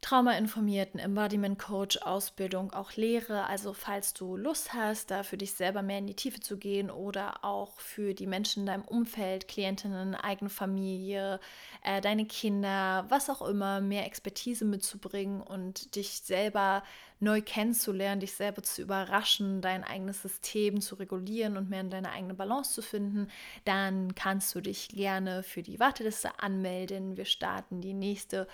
traumainformierten 0.04 1.00
Embodiment 1.00 1.58
Coach 1.58 1.98
Ausbildung 2.02 2.74
auch 2.74 2.92
lehre. 2.94 3.48
Also 3.48 3.74
falls 3.74 4.14
du 4.14 4.36
Lust 4.36 4.74
hast, 4.74 5.10
da 5.10 5.24
für 5.24 5.38
dich 5.38 5.54
selber 5.54 5.82
mehr 5.82 6.00
in 6.00 6.08
die 6.08 6.14
Tiefe 6.14 6.42
zu 6.42 6.58
gehen 6.58 6.92
oder 6.92 7.44
auch 7.46 7.80
für 7.80 8.14
die 8.14 8.28
Menschen 8.28 8.62
in 8.62 8.66
deinem 8.66 8.84
Umfeld, 8.84 9.48
Klientinnen, 9.48 10.14
eigene 10.14 10.50
Familie, 10.50 11.40
äh, 11.84 12.02
deine 12.02 12.26
Kinder, 12.26 13.06
was 13.08 13.30
auch 13.30 13.42
immer, 13.42 13.80
mehr 13.80 14.06
Expertise 14.06 14.66
mitzubringen 14.66 15.42
und 15.42 15.96
dich 15.96 16.20
selber 16.20 16.84
neu 17.22 17.42
kennenzulernen, 17.42 18.20
dich 18.20 18.34
selber 18.34 18.62
zu 18.62 18.82
überraschen, 18.82 19.62
dein 19.62 19.86
eigenes 19.86 20.22
System 20.22 20.82
zu 20.82 20.96
regulieren 20.96 21.56
und 21.56 21.70
mehr 21.70 21.80
in 21.80 21.90
deine 21.90 22.12
eigene 22.12 22.34
Balance 22.34 22.74
zu 22.74 22.82
finden, 22.82 23.30
dann 23.64 24.14
kannst 24.16 24.54
du 24.54 24.60
dich 24.60 24.90
gerne 24.90 25.44
für 25.44 25.64
die 25.64 25.80
Warteliste 25.80 26.40
anmelden. 26.40 27.16
Wir 27.16 27.24
starten 27.24 27.80
die 27.80 27.94
nächste 27.94 28.48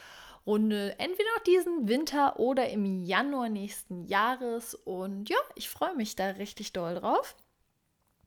Runde 0.46 0.98
entweder 1.00 1.30
noch 1.36 1.44
diesen 1.44 1.88
Winter 1.88 2.40
oder 2.40 2.70
im 2.70 3.04
Januar 3.04 3.50
nächsten 3.50 4.06
Jahres. 4.06 4.76
Und 4.76 5.30
ja, 5.30 5.38
ich 5.56 5.70
freue 5.70 5.96
mich 5.96 6.16
da 6.16 6.30
richtig 6.32 6.74
doll 6.74 6.96
drauf. 6.96 7.36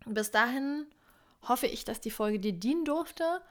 Bis 0.07 0.31
dahin 0.31 0.87
hoffe 1.43 1.67
ich, 1.67 1.85
dass 1.85 2.01
die 2.01 2.11
Folge 2.11 2.39
dir 2.39 2.53
dienen 2.53 2.85
durfte. 2.85 3.43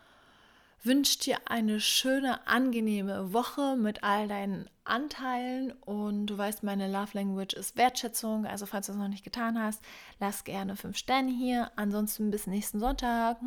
Wünsche 0.83 1.19
dir 1.19 1.37
eine 1.45 1.79
schöne, 1.79 2.47
angenehme 2.47 3.33
Woche 3.33 3.75
mit 3.75 4.03
all 4.03 4.27
deinen 4.27 4.67
Anteilen. 4.83 5.71
Und 5.73 6.25
du 6.25 6.37
weißt, 6.37 6.63
meine 6.63 6.91
Love 6.91 7.11
Language 7.13 7.53
ist 7.53 7.77
Wertschätzung. 7.77 8.47
Also, 8.47 8.65
falls 8.65 8.87
du 8.87 8.93
es 8.93 8.97
noch 8.97 9.07
nicht 9.07 9.23
getan 9.23 9.61
hast, 9.61 9.83
lass 10.19 10.43
gerne 10.43 10.75
fünf 10.75 10.97
Sterne 10.97 11.31
hier. 11.31 11.71
Ansonsten 11.75 12.31
bis 12.31 12.47
nächsten 12.47 12.79
Sonntag. 12.79 13.37